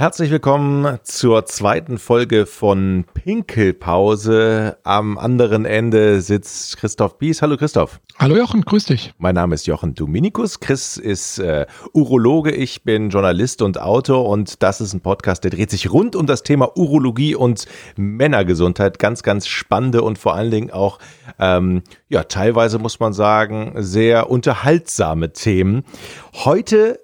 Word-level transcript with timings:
Herzlich 0.00 0.30
willkommen 0.30 0.98
zur 1.02 1.44
zweiten 1.44 1.98
Folge 1.98 2.46
von 2.46 3.04
Pinkelpause. 3.12 4.78
Am 4.82 5.18
anderen 5.18 5.66
Ende 5.66 6.22
sitzt 6.22 6.78
Christoph 6.78 7.18
Bies. 7.18 7.42
Hallo 7.42 7.58
Christoph. 7.58 8.00
Hallo 8.18 8.34
Jochen, 8.34 8.62
grüß 8.62 8.86
dich. 8.86 9.12
Mein 9.18 9.34
Name 9.34 9.54
ist 9.54 9.66
Jochen 9.66 9.94
Dominikus. 9.94 10.58
Chris 10.60 10.96
ist 10.96 11.38
äh, 11.38 11.66
Urologe, 11.92 12.50
ich 12.50 12.82
bin 12.82 13.10
Journalist 13.10 13.60
und 13.60 13.78
Autor 13.78 14.26
und 14.26 14.62
das 14.62 14.80
ist 14.80 14.94
ein 14.94 15.02
Podcast, 15.02 15.44
der 15.44 15.50
dreht 15.50 15.70
sich 15.70 15.92
rund 15.92 16.16
um 16.16 16.24
das 16.24 16.44
Thema 16.44 16.78
Urologie 16.78 17.34
und 17.34 17.66
Männergesundheit. 17.96 18.98
Ganz, 18.98 19.22
ganz 19.22 19.48
spannende 19.48 20.00
und 20.00 20.16
vor 20.16 20.34
allen 20.34 20.50
Dingen 20.50 20.70
auch, 20.70 20.98
ähm, 21.38 21.82
ja, 22.08 22.24
teilweise 22.24 22.78
muss 22.78 23.00
man 23.00 23.12
sagen, 23.12 23.74
sehr 23.76 24.30
unterhaltsame 24.30 25.34
Themen. 25.34 25.84
Heute 26.32 27.00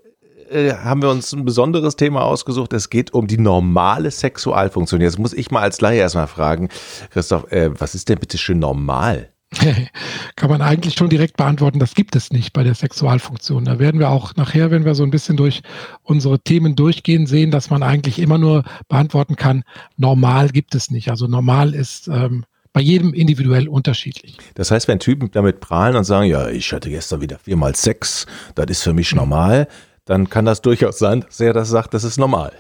äh, 0.51 0.75
haben 0.75 1.03
wir 1.03 1.11
uns 1.11 1.33
ein 1.33 1.45
besonderes 1.45 1.97
Thema 1.97 2.23
ausgesucht. 2.23 2.73
Es 2.73 2.91
geht 2.91 3.13
um 3.15 3.27
die 3.27 3.39
normale 3.39 4.11
Sexualfunktion. 4.11 5.01
Jetzt 5.01 5.19
muss 5.19 5.33
ich 5.33 5.51
mal 5.51 5.61
als 5.61 5.81
Laie 5.81 5.99
erstmal 5.99 6.27
fragen, 6.27 6.69
Christoph, 7.11 7.51
äh, 7.53 7.71
was 7.79 7.95
ist 7.95 8.09
denn 8.09 8.19
bitte 8.19 8.39
schön 8.39 8.59
normal? 8.59 9.31
Kann 10.37 10.51
man 10.51 10.61
eigentlich 10.61 10.95
schon 10.95 11.09
direkt 11.09 11.37
beantworten, 11.37 11.79
das 11.79 11.95
gibt 11.95 12.17
es 12.17 12.33
nicht 12.33 12.53
bei 12.53 12.65
der 12.65 12.75
Sexualfunktion. 12.75 13.65
Da 13.65 13.79
werden 13.79 14.01
wir 14.01 14.11
auch 14.11 14.35
nachher, 14.37 14.71
wenn 14.71 14.85
wir 14.85 14.95
so 14.95 15.05
ein 15.05 15.11
bisschen 15.11 15.37
durch 15.37 15.63
unsere 16.03 16.41
Themen 16.41 16.75
durchgehen, 16.77 17.27
sehen, 17.27 17.51
dass 17.51 17.71
man 17.71 17.83
eigentlich 17.83 18.19
immer 18.19 18.39
nur 18.39 18.65
beantworten 18.89 19.37
kann, 19.37 19.63
normal 19.97 20.49
gibt 20.51 20.75
es 20.75 20.91
nicht. 20.91 21.11
Also 21.11 21.27
normal 21.27 21.75
ist 21.75 22.09
ähm, 22.09 22.45
bei 22.73 22.81
jedem 22.81 23.15
individuell 23.15 23.69
unterschiedlich. 23.69 24.37
Das 24.55 24.71
heißt, 24.71 24.89
wenn 24.89 24.99
Typen 24.99 25.31
damit 25.31 25.61
prahlen 25.61 25.97
und 25.97 26.05
sagen, 26.05 26.29
ja, 26.29 26.49
ich 26.49 26.73
hatte 26.73 26.91
gestern 26.91 27.21
wieder 27.21 27.39
viermal 27.39 27.75
Sex, 27.75 28.27
das 28.55 28.67
ist 28.67 28.83
für 28.83 28.93
mich 28.93 29.15
normal, 29.15 29.69
dann 30.07 30.31
kann 30.31 30.47
das 30.47 30.63
durchaus 30.63 30.99
sein, 30.99 31.21
dass 31.21 31.39
er 31.41 31.53
das 31.53 31.69
sagt, 31.69 31.93
das 31.93 32.05
ist 32.05 32.17
normal. 32.17 32.53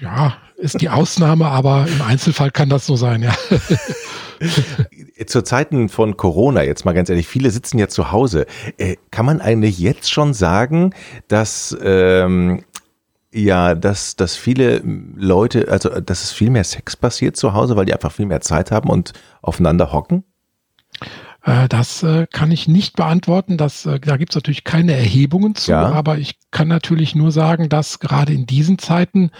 Ja, 0.00 0.36
ist 0.56 0.80
die 0.80 0.88
Ausnahme, 0.88 1.46
aber 1.46 1.86
im 1.86 2.02
Einzelfall 2.02 2.50
kann 2.50 2.68
das 2.68 2.86
so 2.86 2.96
sein, 2.96 3.22
ja. 3.22 3.34
Zu 5.26 5.42
Zeiten 5.42 5.88
von 5.88 6.16
Corona, 6.16 6.62
jetzt 6.62 6.84
mal 6.84 6.92
ganz 6.92 7.08
ehrlich, 7.08 7.26
viele 7.26 7.50
sitzen 7.50 7.78
ja 7.78 7.88
zu 7.88 8.10
Hause. 8.10 8.46
Äh, 8.76 8.96
kann 9.10 9.24
man 9.24 9.40
eigentlich 9.40 9.78
jetzt 9.78 10.10
schon 10.10 10.34
sagen, 10.34 10.94
dass 11.28 11.76
ähm, 11.80 12.64
ja, 13.32 13.74
dass, 13.74 14.16
dass 14.16 14.36
viele 14.36 14.82
Leute, 15.14 15.68
also 15.70 15.88
dass 16.00 16.24
es 16.24 16.32
viel 16.32 16.50
mehr 16.50 16.64
Sex 16.64 16.96
passiert 16.96 17.36
zu 17.36 17.52
Hause, 17.52 17.76
weil 17.76 17.84
die 17.84 17.92
einfach 17.92 18.12
viel 18.12 18.26
mehr 18.26 18.40
Zeit 18.40 18.70
haben 18.70 18.88
und 18.88 19.12
aufeinander 19.42 19.92
hocken? 19.92 20.24
Äh, 21.46 21.68
das 21.68 22.02
äh, 22.02 22.26
kann 22.30 22.50
ich 22.50 22.68
nicht 22.68 22.96
beantworten. 22.96 23.56
Das, 23.56 23.86
äh, 23.86 24.00
da 24.00 24.16
gibt 24.16 24.32
es 24.32 24.34
natürlich 24.34 24.64
keine 24.64 24.94
Erhebungen 24.94 25.54
zu, 25.54 25.70
ja. 25.70 25.86
aber 25.92 26.18
ich 26.18 26.38
kann 26.50 26.68
natürlich 26.68 27.14
nur 27.14 27.32
sagen, 27.32 27.68
dass 27.68 28.00
gerade 28.00 28.34
in 28.34 28.46
diesen 28.46 28.78
Zeiten 28.78 29.30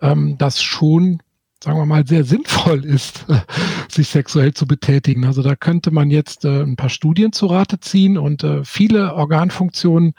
ähm, 0.00 0.38
das 0.38 0.62
schon, 0.62 1.20
sagen 1.62 1.78
wir 1.78 1.86
mal, 1.86 2.06
sehr 2.06 2.24
sinnvoll 2.24 2.84
ist, 2.84 3.26
sich 3.90 4.08
sexuell 4.08 4.54
zu 4.54 4.66
betätigen. 4.66 5.24
Also 5.24 5.42
da 5.42 5.56
könnte 5.56 5.90
man 5.90 6.10
jetzt 6.10 6.44
äh, 6.44 6.62
ein 6.62 6.76
paar 6.76 6.88
Studien 6.88 7.32
zu 7.32 7.46
Rate 7.46 7.80
ziehen 7.80 8.16
und 8.16 8.44
äh, 8.44 8.64
viele 8.64 9.14
Organfunktionen 9.14 10.14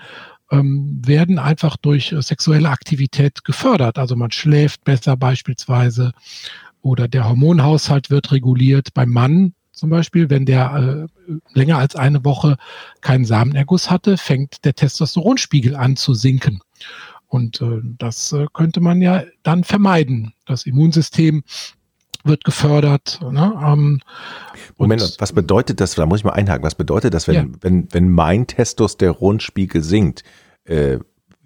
ähm, 0.52 1.02
werden 1.06 1.40
einfach 1.40 1.78
durch 1.78 2.12
äh, 2.12 2.22
sexuelle 2.22 2.70
Aktivität 2.70 3.46
gefördert. 3.46 3.98
Also 3.98 4.18
man 4.18 4.32
schläft 4.32 4.84
besser 4.84 5.16
beispielsweise 5.16 6.12
oder 6.82 7.08
der 7.08 7.30
Hormonhaushalt 7.30 8.10
wird 8.10 8.34
reguliert. 8.34 8.94
Beim 8.94 9.12
Mann 9.12 9.54
zum 9.72 9.90
Beispiel, 9.90 10.30
wenn 10.30 10.46
der 10.46 11.08
äh, 11.28 11.34
länger 11.54 11.78
als 11.78 11.96
eine 11.96 12.24
Woche 12.24 12.58
keinen 13.02 13.26
Samenerguss 13.26 13.90
hatte, 13.90 14.18
fängt 14.18 14.66
der 14.66 14.76
Testosteronspiegel 14.76 15.76
an 15.76 15.96
zu 15.96 16.14
sinken. 16.14 16.62
Und 17.28 17.62
äh, 17.62 17.80
das 17.98 18.34
äh, 18.34 18.48
könnte 18.54 18.82
man 18.82 19.02
ja 19.02 19.24
dann 19.44 19.64
vermeiden. 19.64 20.34
Das 20.46 20.66
Immunsystem 20.66 21.44
wird 22.24 22.44
gefördert. 22.44 23.20
Ne? 23.22 23.54
Ähm, 23.66 24.02
Moment, 24.78 25.16
was 25.20 25.34
bedeutet 25.34 25.80
das? 25.80 25.96
Da 25.96 26.06
muss 26.06 26.20
ich 26.20 26.26
mal 26.26 26.34
einhaken. 26.34 26.64
Was 26.64 26.76
bedeutet 26.76 27.14
das, 27.14 27.28
wenn, 27.28 27.36
ja. 27.36 27.46
wenn, 27.62 27.88
wenn 27.92 28.10
mein 28.10 28.48
Testosteronspiegel 28.48 29.82
sinkt? 29.82 30.24
Äh, 30.66 31.00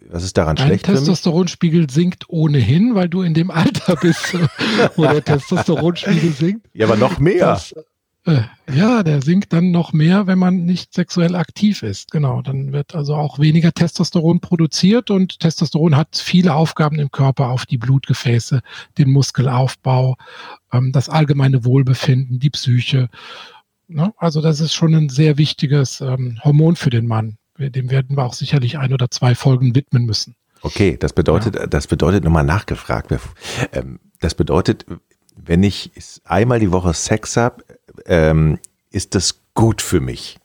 was 0.09 0.23
ist 0.23 0.37
daran 0.37 0.55
Dein 0.55 0.67
schlecht? 0.67 0.87
Dein 0.87 0.95
Testosteronspiegel 0.95 1.89
sinkt 1.89 2.29
ohnehin, 2.29 2.95
weil 2.95 3.09
du 3.09 3.21
in 3.21 3.33
dem 3.33 3.51
Alter 3.51 3.95
bist, 3.95 4.33
wo 4.95 5.03
der 5.03 5.23
Testosteronspiegel 5.23 6.31
sinkt. 6.31 6.67
Ja, 6.73 6.87
aber 6.87 6.97
noch 6.97 7.19
mehr. 7.19 7.47
Das, 7.47 7.73
äh, 8.25 8.41
ja, 8.73 9.03
der 9.03 9.21
sinkt 9.21 9.53
dann 9.53 9.69
noch 9.69 9.93
mehr, 9.93 10.25
wenn 10.25 10.39
man 10.39 10.65
nicht 10.65 10.93
sexuell 10.93 11.35
aktiv 11.35 11.83
ist. 11.83 12.11
Genau, 12.11 12.41
dann 12.41 12.73
wird 12.73 12.95
also 12.95 13.15
auch 13.15 13.37
weniger 13.37 13.71
Testosteron 13.71 14.39
produziert 14.39 15.11
und 15.11 15.39
Testosteron 15.39 15.95
hat 15.95 16.17
viele 16.17 16.55
Aufgaben 16.55 16.97
im 16.97 17.11
Körper 17.11 17.49
auf 17.49 17.67
die 17.67 17.77
Blutgefäße, 17.77 18.61
den 18.97 19.11
Muskelaufbau, 19.11 20.15
ähm, 20.73 20.91
das 20.91 21.07
allgemeine 21.07 21.65
Wohlbefinden, 21.65 22.39
die 22.39 22.49
Psyche. 22.49 23.09
Ne? 23.87 24.11
Also 24.17 24.41
das 24.41 24.59
ist 24.59 24.73
schon 24.73 24.95
ein 24.95 25.09
sehr 25.09 25.37
wichtiges 25.37 26.01
ähm, 26.01 26.39
Hormon 26.43 26.75
für 26.75 26.89
den 26.89 27.05
Mann. 27.05 27.37
Dem 27.57 27.89
werden 27.89 28.17
wir 28.17 28.25
auch 28.25 28.33
sicherlich 28.33 28.79
ein 28.79 28.91
oder 28.91 29.09
zwei 29.11 29.33
Folgen 29.35 29.75
widmen 29.75 30.05
müssen. 30.05 30.35
Okay, 30.61 30.97
das 30.99 31.13
bedeutet, 31.13 31.55
ja. 31.55 31.67
das 31.67 31.87
bedeutet 31.87 32.23
nochmal 32.23 32.43
nachgefragt. 32.43 33.13
Ähm, 33.71 33.99
das 34.19 34.33
bedeutet, 34.33 34.85
wenn 35.35 35.63
ich 35.63 35.91
einmal 36.23 36.59
die 36.59 36.71
Woche 36.71 36.93
Sex 36.93 37.37
habe, 37.37 37.63
ähm, 38.05 38.59
ist 38.91 39.15
das 39.15 39.41
gut 39.53 39.81
für 39.81 39.99
mich? 39.99 40.37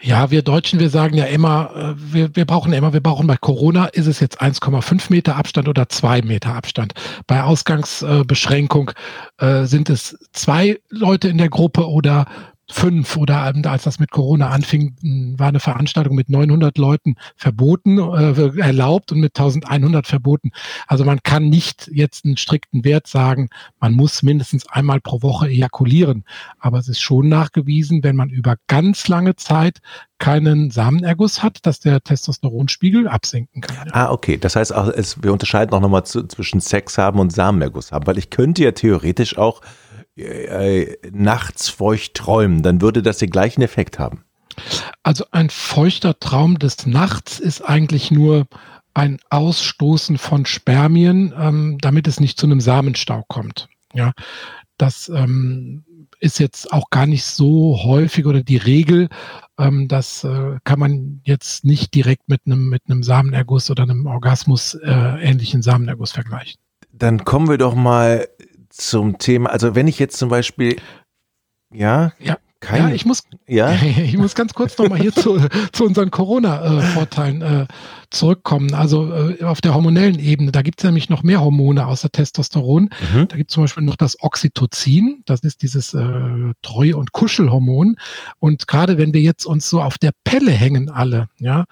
Ja, 0.00 0.30
wir 0.30 0.42
Deutschen, 0.42 0.78
wir 0.78 0.90
sagen 0.90 1.16
ja 1.16 1.24
immer, 1.24 1.70
äh, 1.74 1.94
wir, 1.96 2.36
wir 2.36 2.44
brauchen 2.44 2.72
immer, 2.72 2.92
wir 2.92 3.02
brauchen 3.02 3.26
bei 3.26 3.36
Corona, 3.36 3.86
ist 3.86 4.06
es 4.06 4.20
jetzt 4.20 4.40
1,5 4.40 5.06
Meter 5.10 5.36
Abstand 5.36 5.68
oder 5.68 5.88
2 5.88 6.22
Meter 6.22 6.54
Abstand. 6.54 6.94
Bei 7.26 7.42
Ausgangsbeschränkung 7.42 8.92
äh, 9.38 9.64
sind 9.64 9.90
es 9.90 10.16
zwei 10.32 10.80
Leute 10.88 11.28
in 11.28 11.38
der 11.38 11.48
Gruppe 11.48 11.88
oder 11.88 12.26
fünf 12.70 13.16
oder 13.16 13.52
als 13.64 13.84
das 13.84 13.98
mit 13.98 14.10
Corona 14.10 14.50
anfing, 14.50 15.34
war 15.38 15.48
eine 15.48 15.60
Veranstaltung 15.60 16.14
mit 16.14 16.28
900 16.28 16.76
Leuten 16.76 17.16
verboten, 17.36 17.98
äh, 17.98 18.60
erlaubt 18.60 19.10
und 19.12 19.20
mit 19.20 19.38
1100 19.38 20.06
verboten. 20.06 20.50
Also 20.86 21.04
man 21.04 21.20
kann 21.22 21.48
nicht 21.48 21.90
jetzt 21.92 22.24
einen 22.24 22.36
strikten 22.36 22.84
Wert 22.84 23.06
sagen, 23.06 23.48
man 23.80 23.94
muss 23.94 24.22
mindestens 24.22 24.66
einmal 24.68 25.00
pro 25.00 25.22
Woche 25.22 25.48
ejakulieren. 25.48 26.24
Aber 26.58 26.78
es 26.78 26.88
ist 26.88 27.00
schon 27.00 27.28
nachgewiesen, 27.28 28.04
wenn 28.04 28.16
man 28.16 28.28
über 28.28 28.56
ganz 28.66 29.08
lange 29.08 29.36
Zeit 29.36 29.78
keinen 30.18 30.70
Samenerguss 30.70 31.42
hat, 31.42 31.58
dass 31.62 31.80
der 31.80 32.02
Testosteronspiegel 32.02 33.08
absinken 33.08 33.62
kann. 33.62 33.88
Ah, 33.92 34.10
okay. 34.10 34.36
Das 34.36 34.56
heißt 34.56 34.74
auch, 34.74 34.88
es, 34.88 35.22
wir 35.22 35.32
unterscheiden 35.32 35.72
auch 35.74 35.80
nochmal 35.80 36.04
zwischen 36.04 36.60
Sex 36.60 36.98
haben 36.98 37.20
und 37.20 37.32
Samenerguss 37.32 37.92
haben, 37.92 38.06
weil 38.06 38.18
ich 38.18 38.30
könnte 38.30 38.64
ja 38.64 38.72
theoretisch 38.72 39.38
auch 39.38 39.62
äh, 40.18 40.96
nachts 41.12 41.68
feucht 41.68 42.14
träumen, 42.14 42.62
dann 42.62 42.80
würde 42.80 43.02
das 43.02 43.18
den 43.18 43.30
gleichen 43.30 43.62
Effekt 43.62 43.98
haben. 43.98 44.24
Also 45.02 45.24
ein 45.30 45.50
feuchter 45.50 46.18
Traum 46.18 46.58
des 46.58 46.86
Nachts 46.86 47.38
ist 47.38 47.62
eigentlich 47.62 48.10
nur 48.10 48.46
ein 48.94 49.18
Ausstoßen 49.30 50.18
von 50.18 50.46
Spermien, 50.46 51.32
ähm, 51.38 51.78
damit 51.80 52.08
es 52.08 52.18
nicht 52.18 52.38
zu 52.38 52.46
einem 52.46 52.60
Samenstau 52.60 53.24
kommt. 53.28 53.68
Ja, 53.94 54.12
das 54.76 55.08
ähm, 55.08 55.84
ist 56.20 56.40
jetzt 56.40 56.72
auch 56.72 56.90
gar 56.90 57.06
nicht 57.06 57.24
so 57.24 57.80
häufig 57.84 58.26
oder 58.26 58.42
die 58.42 58.56
Regel. 58.56 59.08
Ähm, 59.58 59.86
das 59.88 60.24
äh, 60.24 60.58
kann 60.64 60.80
man 60.80 61.20
jetzt 61.24 61.64
nicht 61.64 61.94
direkt 61.94 62.28
mit 62.28 62.42
einem 62.46 62.68
mit 62.68 62.82
einem 62.88 63.02
Samenerguss 63.02 63.70
oder 63.70 63.84
einem 63.84 64.06
Orgasmus 64.06 64.74
äh, 64.74 64.90
ähnlichen 64.90 65.62
Samenerguss 65.62 66.12
vergleichen. 66.12 66.60
Dann 66.92 67.24
kommen 67.24 67.48
wir 67.48 67.58
doch 67.58 67.76
mal 67.76 68.28
zum 68.78 69.18
Thema, 69.18 69.50
also 69.50 69.74
wenn 69.74 69.88
ich 69.88 69.98
jetzt 69.98 70.16
zum 70.16 70.28
Beispiel, 70.28 70.76
ja, 71.72 72.12
ja. 72.18 72.38
Kein, 72.60 72.88
ja, 72.88 72.94
ich 72.94 73.06
muss, 73.06 73.22
ja? 73.46 73.72
ich 74.02 74.16
muss 74.16 74.34
ganz 74.34 74.52
kurz 74.52 74.76
nochmal 74.78 74.98
hier 74.98 75.12
zu, 75.12 75.38
zu 75.72 75.84
unseren 75.84 76.10
Corona-Vorteilen 76.10 77.40
äh, 77.40 77.66
zurückkommen. 78.10 78.74
Also 78.74 79.12
äh, 79.12 79.44
auf 79.44 79.60
der 79.60 79.74
hormonellen 79.74 80.18
Ebene, 80.18 80.50
da 80.50 80.62
gibt 80.62 80.80
es 80.80 80.84
nämlich 80.84 81.08
noch 81.08 81.22
mehr 81.22 81.40
Hormone 81.40 81.86
außer 81.86 82.10
Testosteron. 82.10 82.90
Mhm. 83.12 83.28
Da 83.28 83.36
gibt 83.36 83.50
es 83.50 83.54
zum 83.54 83.62
Beispiel 83.62 83.84
noch 83.84 83.94
das 83.94 84.20
Oxytocin, 84.20 85.22
das 85.24 85.40
ist 85.40 85.62
dieses 85.62 85.94
äh, 85.94 86.52
Treu- 86.62 86.96
und 86.96 87.12
Kuschelhormon. 87.12 87.96
Und 88.40 88.66
gerade 88.66 88.98
wenn 88.98 89.14
wir 89.14 89.20
jetzt 89.20 89.46
uns 89.46 89.70
so 89.70 89.80
auf 89.80 89.96
der 89.96 90.10
Pelle 90.24 90.50
hängen 90.50 90.90
alle, 90.90 91.28
ja, 91.38 91.64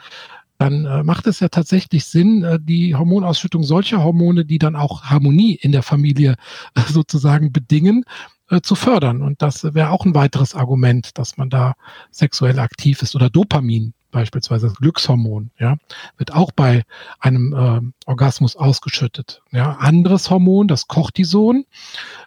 dann 0.58 0.84
äh, 0.86 1.02
macht 1.02 1.26
es 1.26 1.40
ja 1.40 1.48
tatsächlich 1.48 2.04
Sinn, 2.06 2.42
äh, 2.44 2.58
die 2.60 2.94
Hormonausschüttung 2.94 3.62
solcher 3.62 4.02
Hormone, 4.02 4.44
die 4.44 4.58
dann 4.58 4.76
auch 4.76 5.04
Harmonie 5.04 5.54
in 5.54 5.72
der 5.72 5.82
Familie 5.82 6.36
äh, 6.74 6.80
sozusagen 6.88 7.52
bedingen, 7.52 8.04
äh, 8.50 8.60
zu 8.60 8.74
fördern. 8.74 9.22
Und 9.22 9.42
das 9.42 9.64
wäre 9.74 9.90
auch 9.90 10.04
ein 10.04 10.14
weiteres 10.14 10.54
Argument, 10.54 11.18
dass 11.18 11.36
man 11.36 11.50
da 11.50 11.74
sexuell 12.10 12.58
aktiv 12.58 13.02
ist. 13.02 13.14
Oder 13.16 13.28
Dopamin. 13.30 13.92
beispielsweise 14.12 14.68
das 14.68 14.76
Glückshormon, 14.76 15.50
ja, 15.58 15.76
wird 16.16 16.32
auch 16.32 16.50
bei 16.52 16.84
einem 17.20 17.52
äh, 17.52 18.08
Orgasmus 18.08 18.56
ausgeschüttet. 18.56 19.42
Ja, 19.52 19.72
anderes 19.72 20.30
Hormon, 20.30 20.68
das 20.68 20.86
Cortison, 20.86 21.66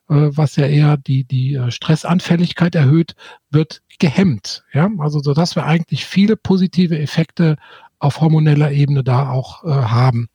äh, 0.09 0.29
was 0.29 0.55
ja 0.55 0.67
eher 0.67 0.97
die 0.97 1.23
die 1.23 1.55
äh, 1.55 1.71
Stressanfälligkeit 1.71 2.75
erhöht, 2.75 3.15
wird 3.49 3.81
gehemmt. 3.97 4.63
Ja, 4.71 4.89
also 4.99 5.19
so 5.19 5.33
dass 5.33 5.55
wir 5.55 5.65
eigentlich 5.65 6.05
viele 6.05 6.35
positive 6.35 6.99
Effekte 6.99 7.57
auf 7.99 8.21
hormoneller 8.21 8.71
Ebene 8.71 9.03
da 9.03 9.29
auch 9.29 9.63
äh, 9.63 9.69
haben. 9.69 10.27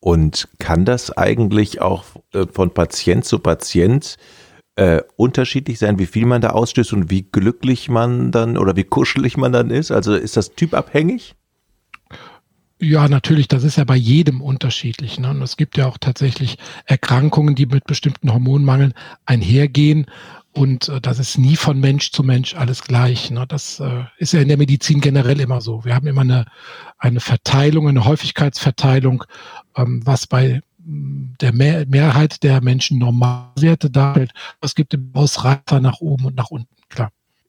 Und 0.00 0.48
kann 0.58 0.84
das 0.84 1.16
eigentlich 1.16 1.80
auch 1.80 2.04
äh, 2.32 2.46
von 2.50 2.72
Patient 2.72 3.24
zu 3.24 3.38
Patient 3.38 4.16
äh, 4.76 5.02
unterschiedlich 5.16 5.78
sein, 5.78 5.98
wie 5.98 6.06
viel 6.06 6.24
man 6.24 6.40
da 6.40 6.50
ausstößt 6.50 6.92
und 6.94 7.10
wie 7.10 7.22
glücklich 7.22 7.88
man 7.88 8.30
dann 8.32 8.56
oder 8.56 8.76
wie 8.76 8.84
kuschelig 8.84 9.36
man 9.36 9.52
dann 9.52 9.70
ist? 9.70 9.90
Also 9.90 10.14
ist 10.14 10.36
das 10.36 10.54
typabhängig? 10.54 11.34
Ja, 12.82 13.08
natürlich, 13.08 13.46
das 13.46 13.62
ist 13.62 13.76
ja 13.76 13.84
bei 13.84 13.96
jedem 13.96 14.40
unterschiedlich. 14.40 15.20
Ne? 15.20 15.28
Und 15.28 15.42
es 15.42 15.58
gibt 15.58 15.76
ja 15.76 15.86
auch 15.86 15.98
tatsächlich 15.98 16.56
Erkrankungen, 16.86 17.54
die 17.54 17.66
mit 17.66 17.84
bestimmten 17.84 18.32
Hormonmangeln 18.32 18.94
einhergehen. 19.26 20.06
Und 20.52 20.88
äh, 20.88 21.00
das 21.00 21.18
ist 21.18 21.38
nie 21.38 21.56
von 21.56 21.78
Mensch 21.78 22.10
zu 22.10 22.22
Mensch 22.22 22.54
alles 22.54 22.82
gleich. 22.82 23.30
Ne? 23.30 23.46
Das 23.46 23.80
äh, 23.80 24.04
ist 24.18 24.32
ja 24.32 24.40
in 24.40 24.48
der 24.48 24.56
Medizin 24.56 25.00
generell 25.00 25.40
immer 25.40 25.60
so. 25.60 25.84
Wir 25.84 25.94
haben 25.94 26.06
immer 26.06 26.22
eine, 26.22 26.46
eine 26.98 27.20
Verteilung, 27.20 27.88
eine 27.88 28.04
Häufigkeitsverteilung, 28.04 29.24
ähm, 29.76 30.02
was 30.04 30.26
bei 30.26 30.60
der 30.82 31.52
Mehr 31.52 31.86
Mehrheit 31.86 32.42
der 32.42 32.60
Menschen 32.62 32.98
Normalwerte 32.98 33.90
darstellt. 33.90 34.32
Es 34.60 34.74
gibt 34.74 34.94
im 34.94 35.10
Ausreißer 35.14 35.80
nach 35.80 36.00
oben 36.00 36.26
und 36.26 36.36
nach 36.36 36.50
unten. 36.50 36.79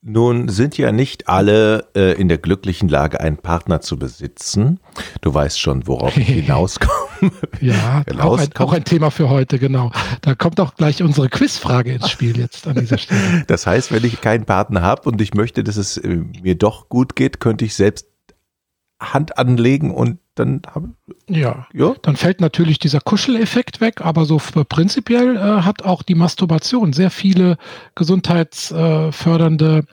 Nun 0.04 0.50
sind 0.50 0.80
ja 0.80 0.92
nicht 0.92 1.28
alle 1.28 1.88
äh, 1.96 2.20
in 2.20 2.28
der 2.28 2.40
glücklichen 2.40 2.90
Lage, 2.90 3.22
einen 3.22 3.38
Partner 3.38 3.82
zu 3.82 4.00
besitzen. 4.00 4.80
Du 5.22 5.32
weißt 5.32 5.60
schon, 5.60 5.86
worauf 5.86 6.18
ich 6.18 6.28
hinauskomme. 6.28 7.32
ja, 7.62 8.04
auch 8.18 8.40
ein, 8.40 8.50
auch 8.58 8.74
ein, 8.74 8.84
Thema 8.84 9.12
für 9.12 9.30
heute, 9.30 9.60
genau. 9.60 9.92
Da 10.22 10.34
kommt 10.34 10.60
auch 10.60 10.74
gleich 10.74 11.04
unsere 11.04 11.30
Quizfrage 11.30 11.94
ins 11.94 12.10
Spiel 12.10 12.36
jetzt 12.36 12.66
an 12.68 12.78
dieser 12.78 12.98
Stelle. 12.98 13.44
Das 13.46 13.68
heißt, 13.68 13.92
wenn 13.92 14.04
ich 14.04 14.22
keinen 14.22 14.46
Partner 14.46 14.82
habe 14.82 15.08
und 15.08 15.22
ich 15.22 15.36
möchte, 15.36 15.64
dass 15.64 15.78
es 15.78 15.98
äh, 15.98 16.24
mir 16.42 16.56
doch 16.56 16.90
gut 16.90 17.16
geht, 17.16 17.40
könnte 17.40 17.66
ich 17.66 17.76
selbst 17.76 18.08
Hand 19.02 19.38
anlegen 19.38 19.92
und 19.92 20.20
dann 20.36 20.62
haben. 20.74 20.96
Ja, 21.28 21.68
ja, 21.74 21.94
dann 22.04 22.16
fällt 22.16 22.40
natürlich 22.40 22.80
dieser 22.80 23.02
Kuscheleffekt 23.02 23.82
weg, 23.82 24.02
aber 24.02 24.26
so 24.26 24.38
prinzipiell 24.38 25.36
äh, 25.36 25.64
hat 25.64 25.84
auch 25.84 26.04
die 26.04 26.16
Masturbation 26.16 26.94
sehr 26.94 27.10
viele 27.10 27.58
gesundheitsfördernde 27.96 29.80
äh, 29.80 29.84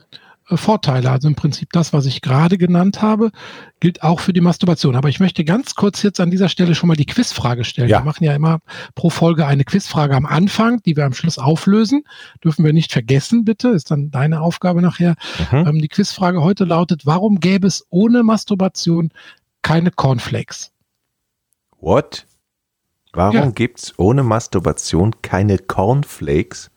Vorteile. 0.56 1.10
Also 1.10 1.28
im 1.28 1.34
Prinzip 1.34 1.72
das, 1.72 1.92
was 1.92 2.06
ich 2.06 2.22
gerade 2.22 2.58
genannt 2.58 3.02
habe, 3.02 3.30
gilt 3.80 4.02
auch 4.02 4.20
für 4.20 4.32
die 4.32 4.40
Masturbation. 4.40 4.96
Aber 4.96 5.08
ich 5.08 5.20
möchte 5.20 5.44
ganz 5.44 5.74
kurz 5.74 6.02
jetzt 6.02 6.20
an 6.20 6.30
dieser 6.30 6.48
Stelle 6.48 6.74
schon 6.74 6.88
mal 6.88 6.96
die 6.96 7.06
Quizfrage 7.06 7.64
stellen. 7.64 7.88
Ja. 7.88 7.98
Wir 7.98 8.04
machen 8.04 8.24
ja 8.24 8.34
immer 8.34 8.60
pro 8.94 9.10
Folge 9.10 9.46
eine 9.46 9.64
Quizfrage 9.64 10.16
am 10.16 10.26
Anfang, 10.26 10.82
die 10.82 10.96
wir 10.96 11.04
am 11.04 11.12
Schluss 11.12 11.38
auflösen. 11.38 12.04
Dürfen 12.42 12.64
wir 12.64 12.72
nicht 12.72 12.92
vergessen, 12.92 13.44
bitte. 13.44 13.68
Ist 13.68 13.90
dann 13.90 14.10
deine 14.10 14.40
Aufgabe 14.40 14.82
nachher. 14.82 15.14
Mhm. 15.50 15.66
Ähm, 15.66 15.78
die 15.80 15.88
Quizfrage 15.88 16.42
heute 16.42 16.64
lautet, 16.64 17.06
warum 17.06 17.40
gäbe 17.40 17.66
es 17.66 17.86
ohne 17.90 18.22
Masturbation 18.22 19.10
keine 19.62 19.90
Cornflakes? 19.90 20.72
What? 21.80 22.26
Warum 23.12 23.34
ja. 23.34 23.50
gibt 23.50 23.80
es 23.80 23.98
ohne 23.98 24.22
Masturbation 24.22 25.14
keine 25.22 25.58
Cornflakes? 25.58 26.70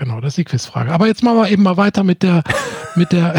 Genau, 0.00 0.18
das 0.18 0.30
ist 0.30 0.38
die 0.38 0.44
Quizfrage. 0.44 0.92
Aber 0.92 1.06
jetzt 1.08 1.22
machen 1.22 1.36
wir 1.36 1.50
eben 1.50 1.62
mal 1.62 1.76
weiter 1.76 2.04
mit 2.04 2.22
der, 2.22 2.42
mit 2.94 3.12
der, 3.12 3.38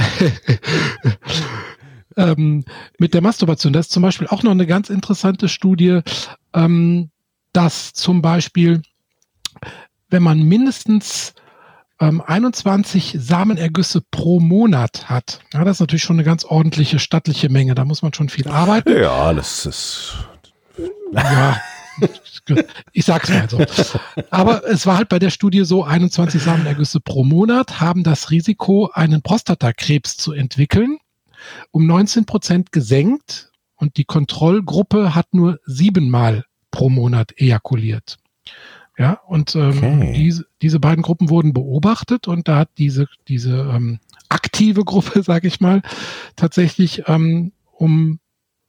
ähm, 2.17 2.65
mit 2.99 3.15
der 3.15 3.21
Masturbation. 3.21 3.73
Das 3.73 3.87
ist 3.87 3.91
zum 3.91 4.03
Beispiel 4.03 4.27
auch 4.27 4.43
noch 4.43 4.51
eine 4.51 4.67
ganz 4.67 4.91
interessante 4.91 5.49
Studie, 5.49 6.01
ähm, 6.53 7.09
dass 7.51 7.93
zum 7.93 8.21
Beispiel, 8.21 8.83
wenn 10.11 10.21
man 10.21 10.43
mindestens 10.43 11.33
ähm, 11.99 12.21
21 12.21 13.17
Samenergüsse 13.19 14.03
pro 14.11 14.39
Monat 14.39 15.09
hat, 15.09 15.39
ja, 15.53 15.63
das 15.63 15.77
ist 15.77 15.79
natürlich 15.79 16.03
schon 16.03 16.17
eine 16.17 16.23
ganz 16.23 16.45
ordentliche 16.45 16.99
stattliche 16.99 17.49
Menge. 17.49 17.73
Da 17.73 17.85
muss 17.85 18.03
man 18.03 18.13
schon 18.13 18.29
viel 18.29 18.47
arbeiten. 18.47 18.95
Ja, 19.01 19.33
das 19.33 19.65
ist. 19.65 20.13
Ja, 21.11 21.59
ich 22.93 23.05
sag's 23.05 23.29
mal 23.29 23.49
so. 23.49 23.63
Aber 24.29 24.67
es 24.67 24.85
war 24.85 24.97
halt 24.97 25.09
bei 25.09 25.19
der 25.19 25.29
Studie 25.29 25.65
so, 25.65 25.83
21 25.83 26.41
Samenergüsse 26.41 26.99
pro 26.99 27.23
Monat 27.23 27.79
haben 27.79 28.03
das 28.03 28.31
Risiko, 28.31 28.89
einen 28.93 29.21
Prostatakrebs 29.21 30.17
zu 30.17 30.31
entwickeln, 30.31 30.97
um 31.71 31.85
19 31.85 32.25
Prozent 32.25 32.71
gesenkt 32.71 33.51
und 33.75 33.97
die 33.97 34.05
Kontrollgruppe 34.05 35.15
hat 35.15 35.33
nur 35.33 35.59
siebenmal 35.65 36.45
pro 36.69 36.89
Monat 36.89 37.33
ejakuliert. 37.38 38.17
Ja, 38.97 39.19
und 39.27 39.55
ähm, 39.55 39.77
okay. 39.77 40.13
diese, 40.15 40.45
diese 40.61 40.79
beiden 40.79 41.01
Gruppen 41.01 41.29
wurden 41.29 41.53
beobachtet 41.53 42.27
und 42.27 42.47
da 42.47 42.57
hat 42.57 42.69
diese, 42.77 43.07
diese 43.27 43.61
ähm, 43.73 43.99
aktive 44.29 44.83
Gruppe, 44.83 45.23
sage 45.23 45.47
ich 45.47 45.59
mal, 45.59 45.81
tatsächlich 46.35 47.03
ähm, 47.07 47.51
um 47.71 48.19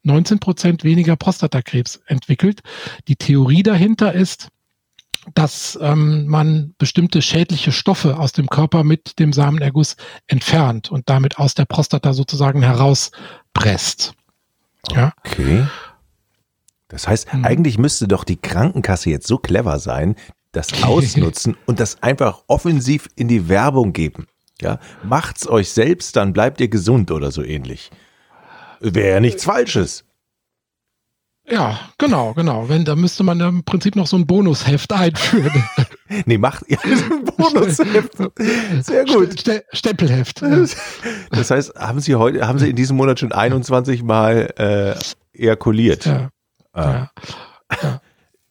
19 0.03 0.39
Prozent 0.39 0.85
weniger 0.85 1.17
Prostatakrebs 1.17 2.01
entwickelt. 2.07 2.61
Die 3.09 3.17
Theorie 3.17 3.63
dahinter 3.63 4.13
ist, 4.13 4.49
dass 5.35 5.79
ähm, 5.81 6.27
man 6.27 6.75
bestimmte 6.79 7.23
schädliche 7.23 7.71
Stoffe 7.71 8.19
aus 8.19 8.33
dem 8.33 8.49
Körper 8.49 8.83
mit 8.83 9.19
dem 9.19 9.33
Samenerguss 9.33 9.97
entfernt 10.27 10.91
und 10.91 11.09
damit 11.09 11.39
aus 11.39 11.55
der 11.55 11.65
Prostata 11.65 12.13
sozusagen 12.13 12.63
herauspresst. 12.63 14.15
Ja. 14.91 15.13
Okay. 15.25 15.67
Das 16.89 17.07
heißt, 17.07 17.33
hm. 17.33 17.45
eigentlich 17.45 17.79
müsste 17.79 18.09
doch 18.09 18.25
die 18.25 18.37
Krankenkasse 18.37 19.11
jetzt 19.11 19.29
so 19.29 19.39
clever 19.39 19.79
sein, 19.79 20.17
das 20.51 20.83
ausnutzen 20.83 21.57
und 21.67 21.79
das 21.79 22.03
einfach 22.03 22.43
offensiv 22.49 23.09
in 23.15 23.29
die 23.29 23.49
Werbung 23.49 23.93
geben. 23.93 24.27
Ja, 24.61 24.79
macht's 25.03 25.49
euch 25.49 25.73
selbst, 25.73 26.17
dann 26.17 26.33
bleibt 26.33 26.61
ihr 26.61 26.69
gesund 26.69 27.11
oder 27.11 27.31
so 27.33 27.43
ähnlich. 27.43 27.91
Wäre 28.83 29.15
ja 29.15 29.21
nichts 29.21 29.45
Falsches. 29.45 30.05
Ja, 31.49 31.79
genau, 31.99 32.35
genau. 32.35 32.69
Wenn, 32.69 32.85
da 32.85 32.95
müsste 32.95 33.25
man 33.25 33.41
im 33.41 33.65
Prinzip 33.65 33.97
noch 33.97 34.07
so 34.07 34.17
ein 34.17 34.27
Bonusheft 34.27 34.93
einführen. 34.93 35.65
nee, 36.27 36.39
macht 36.39 36.65
ja 36.69 36.79
ein 36.85 37.25
Bonusheft. 37.25 38.13
Sehr 38.81 39.05
gut. 39.05 39.41
Ste 39.41 39.65
Stempelheft. 39.73 40.43
Das 41.31 41.51
heißt, 41.51 41.75
haben 41.75 42.01
Sie 42.01 42.15
heute, 42.15 42.47
haben 42.47 42.59
Sie 42.59 42.71
in 42.71 42.77
diesem 42.77 42.97
Monat 42.97 43.19
schon 43.19 43.33
21 43.33 44.03
Mal 44.03 44.55
äh, 44.57 45.39
ejakuliert? 45.39 46.07
Ja. 46.07 46.29
Ah. 46.73 46.83
ja. 46.83 47.11
ja. 47.83 48.01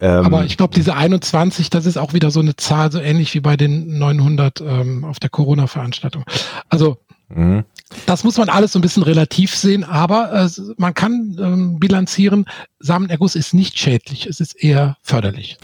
Ähm, 0.01 0.25
Aber 0.25 0.45
ich 0.45 0.57
glaube, 0.57 0.73
diese 0.73 0.95
21, 0.95 1.69
das 1.69 1.85
ist 1.85 1.97
auch 1.97 2.13
wieder 2.13 2.31
so 2.31 2.39
eine 2.39 2.55
Zahl, 2.55 2.91
so 2.91 2.99
ähnlich 2.99 3.33
wie 3.35 3.39
bei 3.39 3.55
den 3.55 3.99
900 3.99 4.59
ähm, 4.61 5.05
auf 5.05 5.19
der 5.19 5.29
Corona-Veranstaltung. 5.29 6.25
Also 6.69 6.97
mhm. 7.29 7.65
Das 8.05 8.23
muss 8.23 8.37
man 8.37 8.49
alles 8.49 8.73
so 8.73 8.79
ein 8.79 8.81
bisschen 8.81 9.03
relativ 9.03 9.55
sehen, 9.55 9.83
aber 9.83 10.31
äh, 10.33 10.49
man 10.77 10.93
kann 10.93 11.37
ähm, 11.39 11.79
bilanzieren, 11.79 12.45
Samenerguss 12.79 13.35
ist 13.35 13.53
nicht 13.53 13.77
schädlich, 13.77 14.25
es 14.25 14.39
ist 14.39 14.53
eher 14.53 14.97
förderlich. 15.01 15.57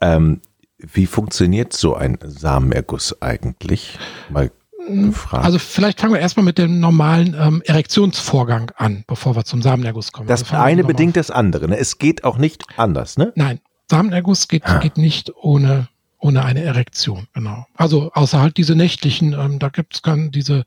Ähm, 0.00 0.40
wie 0.78 1.06
funktioniert 1.06 1.72
so 1.72 1.94
ein 1.94 2.18
Samenerguss 2.24 3.20
eigentlich? 3.20 3.98
Mal 4.30 4.50
hm, 4.86 5.10
gefragt. 5.10 5.44
Also 5.44 5.58
vielleicht 5.58 6.00
fangen 6.00 6.12
wir 6.12 6.20
erstmal 6.20 6.44
mit 6.44 6.58
dem 6.58 6.80
normalen 6.80 7.36
ähm, 7.38 7.62
Erektionsvorgang 7.64 8.72
an, 8.76 9.04
bevor 9.06 9.36
wir 9.36 9.44
zum 9.44 9.62
Samenerguss 9.62 10.12
kommen. 10.12 10.28
Das 10.28 10.42
also 10.42 10.56
eine 10.56 10.84
bedingt 10.84 11.16
das 11.16 11.30
andere. 11.30 11.68
Ne? 11.68 11.78
Es 11.78 11.98
geht 11.98 12.24
auch 12.24 12.38
nicht 12.38 12.64
anders, 12.76 13.16
ne? 13.16 13.32
Nein, 13.36 13.60
Samenerguss 13.90 14.48
geht, 14.48 14.66
ah. 14.66 14.78
geht 14.78 14.96
nicht 14.96 15.32
ohne 15.36 15.88
ohne 16.22 16.44
eine 16.44 16.62
Erektion, 16.62 17.26
genau. 17.32 17.66
Also 17.74 18.12
außer 18.12 18.40
halt 18.40 18.56
diese 18.56 18.76
nächtlichen, 18.76 19.32
ähm, 19.32 19.58
da 19.58 19.70
gibt 19.70 19.94
es 19.96 20.02
dann 20.02 20.30
diese 20.30 20.64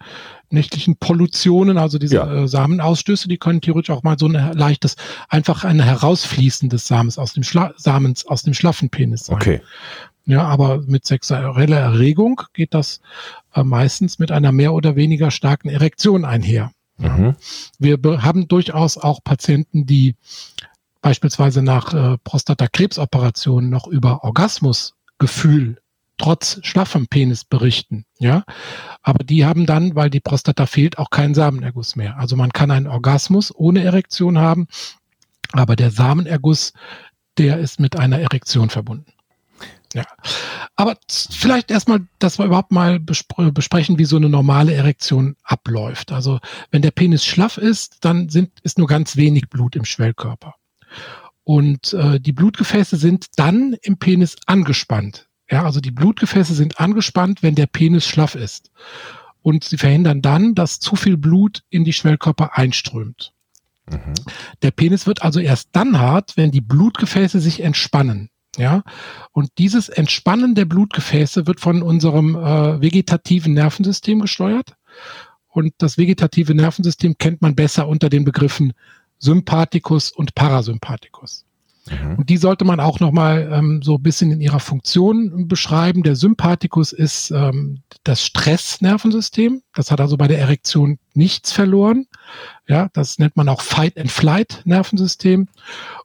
nächtlichen 0.49 0.97
Pollutionen, 0.97 1.77
also 1.77 1.97
diese 1.97 2.17
ja. 2.17 2.43
äh, 2.43 2.47
Samenausstöße, 2.47 3.29
die 3.29 3.37
können 3.37 3.61
theoretisch 3.61 3.89
auch 3.89 4.03
mal 4.03 4.19
so 4.19 4.27
ein 4.27 4.33
leichtes, 4.33 4.97
einfach 5.29 5.63
ein 5.63 5.79
Herausfließen 5.79 6.67
des 6.67 6.87
Samens 6.87 7.17
aus 7.17 7.33
dem 7.33 7.43
Schla 7.43 7.73
Samens 7.77 8.27
aus 8.27 8.43
dem 8.43 8.53
schlaffen 8.53 8.89
Penis 8.89 9.27
sein. 9.27 9.37
Okay. 9.37 9.61
Ja, 10.25 10.43
aber 10.43 10.81
mit 10.81 11.05
sexueller 11.05 11.79
Erregung 11.79 12.41
geht 12.53 12.73
das 12.73 12.99
äh, 13.53 13.63
meistens 13.63 14.19
mit 14.19 14.31
einer 14.31 14.51
mehr 14.51 14.73
oder 14.73 14.97
weniger 14.97 15.31
starken 15.31 15.69
Erektion 15.69 16.25
einher. 16.25 16.71
Mhm. 16.97 17.35
Wir 17.79 17.97
haben 18.21 18.49
durchaus 18.49 18.97
auch 18.97 19.23
Patienten, 19.23 19.85
die 19.85 20.15
beispielsweise 21.01 21.61
nach 21.61 21.93
äh, 21.93 22.17
Prostatakrebsoperationen 22.23 23.69
noch 23.69 23.87
über 23.87 24.25
Orgasmusgefühl 25.19 25.77
trotz 26.17 26.59
schlaffem 26.63 27.07
Penis 27.07 27.43
berichten, 27.43 28.05
ja. 28.19 28.45
Aber 29.01 29.25
die 29.25 29.45
haben 29.45 29.65
dann, 29.65 29.95
weil 29.95 30.09
die 30.09 30.21
Prostata 30.21 30.65
fehlt, 30.65 30.97
auch 30.97 31.09
keinen 31.09 31.35
Samenerguss 31.35 31.97
mehr. 31.97 32.17
Also 32.17 32.37
man 32.37 32.53
kann 32.53 32.71
einen 32.71 32.87
Orgasmus 32.87 33.53
ohne 33.53 33.83
Erektion 33.83 34.37
haben, 34.37 34.67
aber 35.51 35.75
der 35.75 35.91
Samenerguss, 35.91 36.71
der 37.37 37.59
ist 37.59 37.81
mit 37.81 37.97
einer 37.97 38.19
Erektion 38.19 38.69
verbunden. 38.69 39.11
Ja. 39.93 40.05
Aber 40.77 40.97
vielleicht 41.09 41.69
erstmal, 41.69 42.07
dass 42.19 42.39
wir 42.39 42.45
überhaupt 42.45 42.71
mal 42.71 42.99
besprechen, 42.99 43.97
wie 43.97 44.05
so 44.05 44.15
eine 44.15 44.29
normale 44.29 44.73
Erektion 44.73 45.35
abläuft. 45.43 46.13
Also 46.13 46.39
wenn 46.71 46.81
der 46.81 46.91
Penis 46.91 47.25
schlaff 47.25 47.57
ist, 47.57 48.05
dann 48.05 48.29
sind, 48.29 48.51
ist 48.63 48.77
nur 48.77 48.87
ganz 48.87 49.17
wenig 49.17 49.49
Blut 49.49 49.75
im 49.75 49.83
Schwellkörper. 49.83 50.55
Und 51.45 51.93
äh, 51.93 52.19
die 52.19 52.33
Blutgefäße 52.33 52.97
sind 52.97 53.27
dann 53.37 53.77
im 53.83 53.97
Penis 53.97 54.35
angespannt. 54.47 55.29
Ja, 55.49 55.63
also 55.63 55.79
die 55.79 55.91
Blutgefäße 55.91 56.55
sind 56.55 56.79
angespannt, 56.79 57.43
wenn 57.43 57.53
der 57.53 57.67
Penis 57.67 58.05
schlaff 58.05 58.33
ist. 58.33 58.71
Und 59.43 59.63
sie 59.63 59.77
verhindern 59.77 60.23
dann, 60.23 60.55
dass 60.55 60.79
zu 60.79 60.95
viel 60.95 61.17
Blut 61.17 61.63
in 61.69 61.83
die 61.83 61.93
Schwellkörper 61.93 62.57
einströmt. 62.57 63.31
Mhm. 63.87 64.15
Der 64.63 64.71
Penis 64.71 65.05
wird 65.05 65.21
also 65.21 65.39
erst 65.39 65.69
dann 65.73 65.99
hart, 65.99 66.35
wenn 66.35 66.49
die 66.49 66.61
Blutgefäße 66.61 67.39
sich 67.39 67.61
entspannen. 67.61 68.31
Ja, 68.57 68.83
und 69.31 69.49
dieses 69.57 69.89
Entspannen 69.89 70.55
der 70.55 70.65
Blutgefäße 70.65 71.45
wird 71.45 71.59
von 71.59 71.83
unserem 71.83 72.35
äh, 72.35 72.81
vegetativen 72.81 73.53
Nervensystem 73.53 74.21
gesteuert. 74.21 74.77
Und 75.49 75.73
das 75.77 75.97
vegetative 75.97 76.55
Nervensystem 76.55 77.17
kennt 77.17 77.41
man 77.41 77.55
besser 77.55 77.87
unter 77.87 78.09
den 78.09 78.23
Begriffen 78.23 78.73
Sympathikus 79.25 80.11
und 80.11 80.35
Parasympathikus. 80.35 81.45
Mhm. 81.89 82.15
Und 82.17 82.29
die 82.29 82.37
sollte 82.37 82.65
man 82.65 82.79
auch 82.79 82.99
nochmal 82.99 83.49
ähm, 83.51 83.81
so 83.83 83.95
ein 83.95 84.03
bisschen 84.03 84.31
in 84.31 84.41
ihrer 84.41 84.59
Funktion 84.59 85.47
beschreiben. 85.47 86.03
Der 86.03 86.15
Sympathikus 86.15 86.93
ist 86.93 87.31
ähm, 87.31 87.81
das 88.03 88.23
Stressnervensystem. 88.23 89.61
Das 89.73 89.91
hat 89.91 90.01
also 90.01 90.17
bei 90.17 90.27
der 90.27 90.39
Erektion 90.39 90.97
nichts 91.13 91.51
verloren. 91.51 92.07
Ja, 92.67 92.89
das 92.93 93.19
nennt 93.19 93.35
man 93.37 93.49
auch 93.49 93.61
Fight-and-Flight-Nervensystem. 93.61 95.47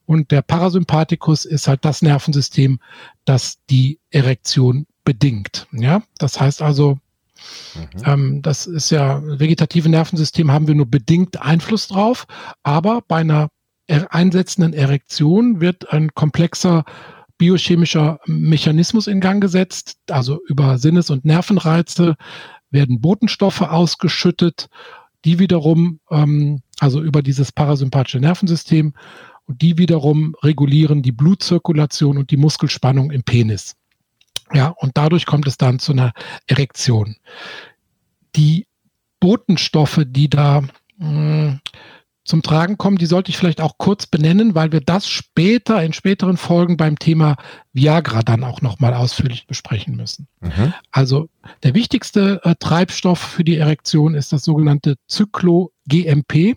Und 0.06 0.30
der 0.30 0.42
Parasympathikus 0.42 1.44
ist 1.44 1.68
halt 1.68 1.84
das 1.84 2.02
Nervensystem, 2.02 2.80
das 3.24 3.58
die 3.70 3.98
Erektion 4.10 4.86
bedingt. 5.04 5.66
Ja, 5.72 6.02
das 6.18 6.40
heißt 6.40 6.62
also, 6.62 6.98
Mhm. 7.74 8.02
Ähm, 8.04 8.42
das 8.42 8.66
ist 8.66 8.90
ja, 8.90 9.22
vegetative 9.24 9.88
Nervensystem 9.88 10.50
haben 10.50 10.68
wir 10.68 10.74
nur 10.74 10.90
bedingt 10.90 11.40
Einfluss 11.40 11.88
drauf, 11.88 12.26
aber 12.62 13.02
bei 13.06 13.18
einer 13.18 13.48
er 13.86 14.14
einsetzenden 14.14 14.72
Erektion 14.72 15.60
wird 15.60 15.92
ein 15.92 16.14
komplexer 16.14 16.84
biochemischer 17.38 18.20
Mechanismus 18.26 19.08
in 19.08 19.20
Gang 19.20 19.42
gesetzt, 19.42 19.96
also 20.08 20.38
über 20.46 20.78
Sinnes- 20.78 21.10
und 21.10 21.24
Nervenreize 21.24 22.14
werden 22.70 23.00
Botenstoffe 23.00 23.62
ausgeschüttet, 23.62 24.68
die 25.24 25.38
wiederum, 25.38 25.98
ähm, 26.10 26.62
also 26.78 27.02
über 27.02 27.22
dieses 27.22 27.50
parasympathische 27.50 28.20
Nervensystem, 28.20 28.94
und 29.46 29.62
die 29.62 29.76
wiederum 29.78 30.36
regulieren 30.44 31.02
die 31.02 31.10
Blutzirkulation 31.10 32.18
und 32.18 32.30
die 32.30 32.36
Muskelspannung 32.36 33.10
im 33.10 33.24
Penis. 33.24 33.74
Ja, 34.52 34.68
und 34.68 34.96
dadurch 34.96 35.26
kommt 35.26 35.46
es 35.46 35.56
dann 35.56 35.78
zu 35.78 35.92
einer 35.92 36.12
Erektion. 36.46 37.16
Die 38.36 38.66
Botenstoffe, 39.20 40.02
die 40.06 40.28
da 40.28 40.62
mh, 40.62 40.70
hm, 40.98 41.60
zum 42.24 42.42
Tragen 42.42 42.78
kommen, 42.78 42.98
die 42.98 43.06
sollte 43.06 43.30
ich 43.30 43.38
vielleicht 43.38 43.60
auch 43.60 43.76
kurz 43.78 44.06
benennen, 44.06 44.54
weil 44.54 44.72
wir 44.72 44.80
das 44.80 45.08
später 45.08 45.82
in 45.82 45.92
späteren 45.92 46.36
Folgen 46.36 46.76
beim 46.76 46.98
Thema 46.98 47.36
Viagra 47.72 48.22
dann 48.22 48.44
auch 48.44 48.60
nochmal 48.60 48.94
ausführlich 48.94 49.46
besprechen 49.46 49.96
müssen. 49.96 50.28
Mhm. 50.40 50.72
Also 50.92 51.28
der 51.62 51.74
wichtigste 51.74 52.40
äh, 52.44 52.54
Treibstoff 52.58 53.18
für 53.18 53.42
die 53.42 53.56
Erektion 53.56 54.14
ist 54.14 54.32
das 54.32 54.42
sogenannte 54.42 54.96
Zyclo-GMP, 55.08 56.56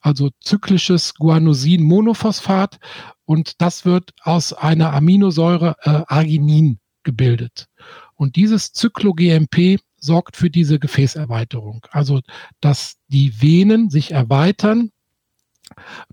also 0.00 0.30
zyklisches 0.40 1.14
Guanosin-Monophosphat 1.14 2.78
und 3.24 3.60
das 3.60 3.84
wird 3.84 4.12
aus 4.22 4.52
einer 4.52 4.94
Aminosäure 4.94 5.76
äh, 5.82 6.02
Arginin 6.06 6.78
gebildet. 7.06 7.68
Und 8.16 8.36
dieses 8.36 8.72
Zyklogmp 8.72 9.80
sorgt 9.98 10.36
für 10.36 10.50
diese 10.50 10.78
Gefäßerweiterung. 10.78 11.86
Also, 11.90 12.20
dass 12.60 12.96
die 13.08 13.40
Venen 13.40 13.88
sich 13.88 14.10
erweitern, 14.10 14.90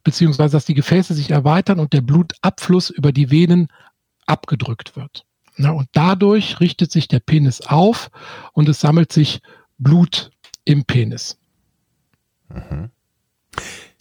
beziehungsweise 0.03 0.53
dass 0.53 0.65
die 0.65 0.73
Gefäße 0.73 1.13
sich 1.13 1.31
erweitern 1.31 1.79
und 1.79 1.91
der 1.91 2.01
Blutabfluss 2.01 2.89
über 2.89 3.11
die 3.11 3.29
Venen 3.29 3.67
abgedrückt 4.25 4.95
wird. 4.95 5.25
Ja, 5.57 5.71
und 5.71 5.87
dadurch 5.91 6.59
richtet 6.59 6.91
sich 6.91 7.07
der 7.07 7.19
Penis 7.19 7.61
auf 7.61 8.09
und 8.53 8.69
es 8.69 8.79
sammelt 8.79 9.11
sich 9.11 9.41
Blut 9.77 10.31
im 10.65 10.85
Penis. 10.85 11.37
Mhm. 12.49 12.89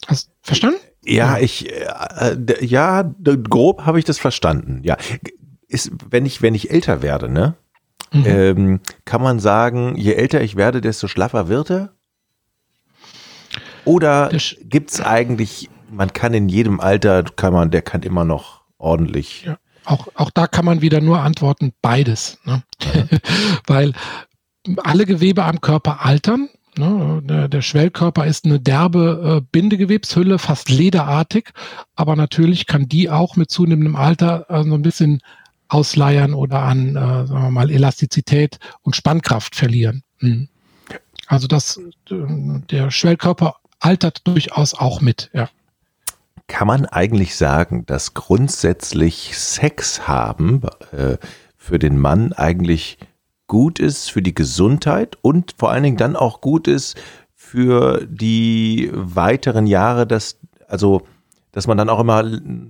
Hast 0.07 0.29
du 0.29 0.31
verstanden? 0.41 0.79
Ja, 1.05 1.37
ich, 1.37 1.69
äh, 1.69 2.35
äh 2.37 2.65
ja, 2.65 3.03
grob 3.03 3.85
habe 3.85 3.99
ich 3.99 4.05
das 4.05 4.17
verstanden. 4.17 4.81
Ja, 4.83 4.97
ist, 5.73 5.91
wenn 6.09 6.25
ich, 6.25 6.41
wenn 6.41 6.55
ich 6.55 6.71
älter 6.71 7.01
werde, 7.01 7.29
ne? 7.29 7.55
Mhm. 8.11 8.25
Ähm, 8.25 8.79
kann 9.05 9.21
man 9.21 9.39
sagen, 9.39 9.95
je 9.97 10.13
älter 10.13 10.41
ich 10.41 10.55
werde, 10.55 10.81
desto 10.81 11.07
schlaffer 11.07 11.47
wird 11.47 11.71
er? 11.71 11.93
Oder 13.85 14.29
gibt 14.61 14.91
es 14.91 15.01
eigentlich, 15.01 15.69
man 15.91 16.13
kann 16.13 16.33
in 16.33 16.47
jedem 16.47 16.79
Alter, 16.79 17.23
kann 17.23 17.53
man, 17.53 17.71
der 17.71 17.81
kann 17.81 18.03
immer 18.03 18.23
noch 18.23 18.61
ordentlich. 18.77 19.43
Ja, 19.45 19.57
auch, 19.85 20.07
auch 20.15 20.29
da 20.29 20.47
kann 20.47 20.65
man 20.65 20.81
wieder 20.81 21.01
nur 21.01 21.19
antworten, 21.19 21.73
beides. 21.81 22.37
Ne? 22.45 22.63
Ja. 22.81 23.03
Weil 23.67 23.93
alle 24.77 25.05
Gewebe 25.05 25.43
am 25.43 25.59
Körper 25.59 26.05
altern. 26.05 26.49
Ne? 26.77 27.21
Der, 27.23 27.47
der, 27.47 27.61
Schwellkörper 27.61 28.25
ist 28.25 28.45
eine 28.45 28.59
derbe 28.59 29.41
äh, 29.41 29.45
Bindegewebshülle, 29.51 30.39
fast 30.39 30.69
lederartig, 30.69 31.51
aber 31.95 32.15
natürlich 32.15 32.65
kann 32.65 32.87
die 32.87 33.11
auch 33.11 33.35
mit 33.35 33.51
zunehmendem 33.51 33.95
Alter 33.95 34.45
äh, 34.49 34.63
so 34.63 34.73
ein 34.73 34.81
bisschen 34.81 35.21
ausleiern 35.73 36.33
oder 36.33 36.61
an, 36.61 36.95
äh, 36.95 37.27
sagen 37.27 37.41
wir 37.41 37.51
mal, 37.51 37.71
Elastizität 37.71 38.59
und 38.81 38.95
Spannkraft 38.95 39.55
verlieren. 39.55 40.03
Mhm. 40.19 40.49
Also 41.27 41.47
das, 41.47 41.79
äh, 42.09 42.15
der 42.69 42.91
Schwellkörper 42.91 43.55
altert 43.79 44.27
durchaus 44.27 44.73
auch 44.73 45.01
mit, 45.01 45.29
ja. 45.33 45.49
Kann 46.47 46.67
man 46.67 46.85
eigentlich 46.85 47.35
sagen, 47.35 47.85
dass 47.85 48.13
grundsätzlich 48.13 49.37
Sex 49.37 50.07
haben 50.07 50.61
äh, 50.91 51.17
für 51.57 51.79
den 51.79 51.97
Mann 51.97 52.33
eigentlich 52.33 52.97
gut 53.47 53.79
ist 53.79 54.11
für 54.11 54.21
die 54.21 54.33
Gesundheit 54.33 55.17
und 55.21 55.55
vor 55.57 55.71
allen 55.71 55.83
Dingen 55.83 55.97
dann 55.97 56.15
auch 56.15 56.41
gut 56.41 56.67
ist 56.67 56.97
für 57.33 58.05
die 58.07 58.89
weiteren 58.93 59.67
Jahre, 59.67 60.05
dass, 60.05 60.39
also, 60.67 61.03
dass 61.51 61.67
man 61.67 61.77
dann 61.77 61.89
auch 61.89 61.99
immer 61.99 62.23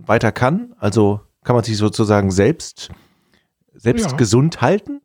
weiter 0.05 0.31
kann? 0.31 0.73
Also 0.77 1.21
kann 1.43 1.55
man 1.55 1.63
sich 1.63 1.77
sozusagen 1.77 2.31
selbst, 2.31 2.89
selbst 3.73 4.11
ja. 4.11 4.17
gesund 4.17 4.61
halten? 4.61 5.01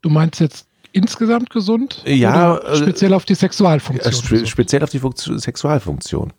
Du 0.00 0.10
meinst 0.10 0.40
jetzt 0.40 0.66
insgesamt 0.92 1.50
gesund? 1.50 2.02
Ja. 2.04 2.58
Äh, 2.58 2.76
speziell 2.76 3.14
auf 3.14 3.24
die 3.24 3.34
Sexualfunktion? 3.34 4.12
Spe 4.12 4.46
speziell 4.46 4.82
auf 4.82 4.90
die 4.90 4.98
Funktion, 4.98 5.38
Sexualfunktion. 5.38 6.32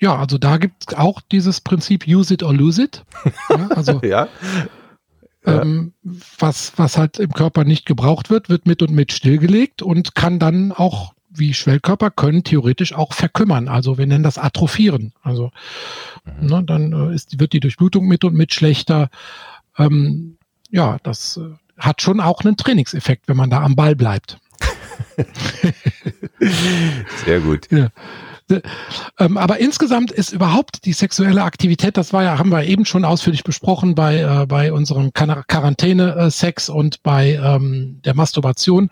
Ja, 0.00 0.16
also 0.16 0.36
da 0.36 0.56
gibt 0.56 0.84
es 0.88 0.96
auch 0.96 1.20
dieses 1.20 1.60
Prinzip 1.60 2.06
use 2.08 2.34
it 2.34 2.42
or 2.42 2.52
lose 2.52 2.82
it. 2.82 3.04
Ja, 3.48 3.68
also 3.68 4.00
ja. 4.04 4.28
Ähm, 5.44 5.92
was, 6.02 6.72
was 6.76 6.98
halt 6.98 7.18
im 7.18 7.32
Körper 7.32 7.64
nicht 7.64 7.86
gebraucht 7.86 8.30
wird, 8.30 8.48
wird 8.48 8.66
mit 8.66 8.82
und 8.82 8.92
mit 8.92 9.12
stillgelegt 9.12 9.82
und 9.82 10.14
kann 10.14 10.38
dann 10.38 10.70
auch 10.70 11.14
wie 11.34 11.54
Schwellkörper 11.54 12.10
können 12.10 12.44
theoretisch 12.44 12.92
auch 12.92 13.12
verkümmern. 13.12 13.68
Also 13.68 13.98
wir 13.98 14.06
nennen 14.06 14.24
das 14.24 14.38
Atrophieren. 14.38 15.12
Also 15.22 15.50
mhm. 16.40 16.46
ne, 16.46 16.64
dann 16.64 16.92
äh, 16.92 17.14
ist, 17.14 17.40
wird 17.40 17.52
die 17.52 17.60
Durchblutung 17.60 18.06
mit 18.06 18.24
und 18.24 18.34
mit 18.34 18.52
schlechter. 18.52 19.08
Ähm, 19.78 20.36
ja, 20.70 20.98
das 21.02 21.38
äh, 21.38 21.54
hat 21.78 22.02
schon 22.02 22.20
auch 22.20 22.42
einen 22.42 22.56
Trainingseffekt, 22.56 23.28
wenn 23.28 23.36
man 23.36 23.50
da 23.50 23.62
am 23.62 23.76
Ball 23.76 23.96
bleibt. 23.96 24.38
Sehr 27.24 27.40
gut. 27.40 27.68
Ja. 27.70 27.88
Ähm, 29.18 29.38
aber 29.38 29.58
insgesamt 29.58 30.10
ist 30.10 30.32
überhaupt 30.32 30.84
die 30.84 30.92
sexuelle 30.92 31.42
Aktivität, 31.42 31.96
das 31.96 32.12
war 32.12 32.22
ja, 32.22 32.38
haben 32.38 32.50
wir 32.50 32.64
eben 32.64 32.84
schon 32.84 33.04
ausführlich 33.04 33.44
besprochen 33.44 33.94
bei, 33.94 34.20
äh, 34.20 34.46
bei 34.46 34.72
unserem 34.72 35.12
Quarantäne-Sex 35.12 36.68
und 36.68 37.02
bei 37.02 37.40
ähm, 37.42 38.00
der 38.04 38.14
Masturbation. 38.14 38.90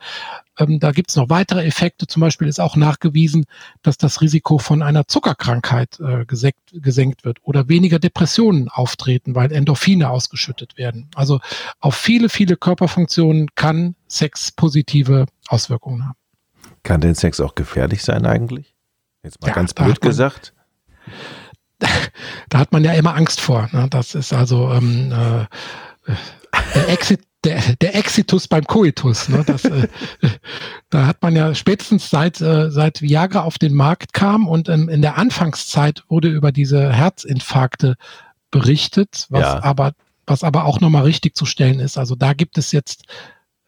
Ähm, 0.61 0.79
da 0.79 0.93
gibt 0.93 1.11
es 1.11 1.17
noch 1.17 1.29
weitere 1.29 1.65
Effekte. 1.65 2.07
Zum 2.07 2.21
Beispiel 2.21 2.47
ist 2.47 2.61
auch 2.61 2.77
nachgewiesen, 2.77 3.47
dass 3.83 3.97
das 3.97 4.21
Risiko 4.21 4.59
von 4.59 4.83
einer 4.83 5.09
Zuckerkrankheit 5.09 5.99
äh, 6.01 6.25
gesenkt, 6.27 6.61
gesenkt 6.73 7.25
wird 7.25 7.39
oder 7.43 7.69
weniger 7.69 7.99
Depressionen 7.99 8.69
auftreten, 8.69 9.35
weil 9.35 9.51
Endorphine 9.53 10.11
ausgeschüttet 10.11 10.77
werden. 10.77 11.09
Also 11.15 11.41
auf 11.81 11.95
viele, 11.95 12.29
viele 12.29 12.57
Körperfunktionen 12.57 13.49
kann 13.55 13.95
Sex 14.07 14.53
positive 14.53 15.27
Auswirkungen 15.49 16.05
haben. 16.07 16.17
Kann 16.83 17.01
denn 17.01 17.15
Sex 17.15 17.41
auch 17.41 17.55
gefährlich 17.55 18.03
sein 18.03 18.27
eigentlich? 18.27 18.75
Jetzt 19.23 19.41
mal 19.41 19.49
ja, 19.49 19.55
ganz 19.55 19.75
blöd 19.75 20.01
gesagt. 20.01 20.55
da 22.49 22.59
hat 22.59 22.73
man 22.73 22.85
ja 22.85 22.93
immer 22.93 23.15
Angst 23.15 23.41
vor. 23.41 23.69
Ne? 23.73 23.87
Das 23.91 24.15
ist 24.15 24.33
also 24.33 24.71
ähm, 24.73 25.13
äh, 25.13 25.47
der 26.75 26.89
Exit, 26.89 27.21
der, 27.45 27.61
der 27.81 27.95
Exitus 27.95 28.49
beim 28.49 28.65
Coitus. 28.65 29.29
Ne? 29.29 29.45
Das, 29.47 29.65
äh, 29.65 29.89
da 30.91 31.07
hat 31.07 31.23
man 31.23 31.35
ja 31.35 31.55
spätestens 31.55 32.11
seit, 32.11 32.41
äh, 32.41 32.71
seit 32.71 33.03
Viagra 33.03 33.43
auf 33.43 33.59
den 33.59 33.75
Markt 33.75 34.13
kam 34.13 34.47
und 34.49 34.69
ähm, 34.69 34.89
in 34.89 35.03
der 35.03 35.17
Anfangszeit 35.17 36.05
wurde 36.09 36.29
über 36.29 36.53
diese 36.53 36.93
Herzinfarkte 36.93 37.97
berichtet, 38.51 39.27
was 39.31 39.43
ja. 39.43 39.63
aber 39.63 39.93
was 40.27 40.45
aber 40.45 40.65
auch 40.65 40.81
nochmal 40.81 41.03
richtig 41.03 41.37
zu 41.37 41.45
stellen 41.45 41.81
ist. 41.81 41.99
Also 41.99 42.15
da 42.15 42.35
gibt 42.35 42.57
es 42.57 42.73
jetzt 42.73 43.05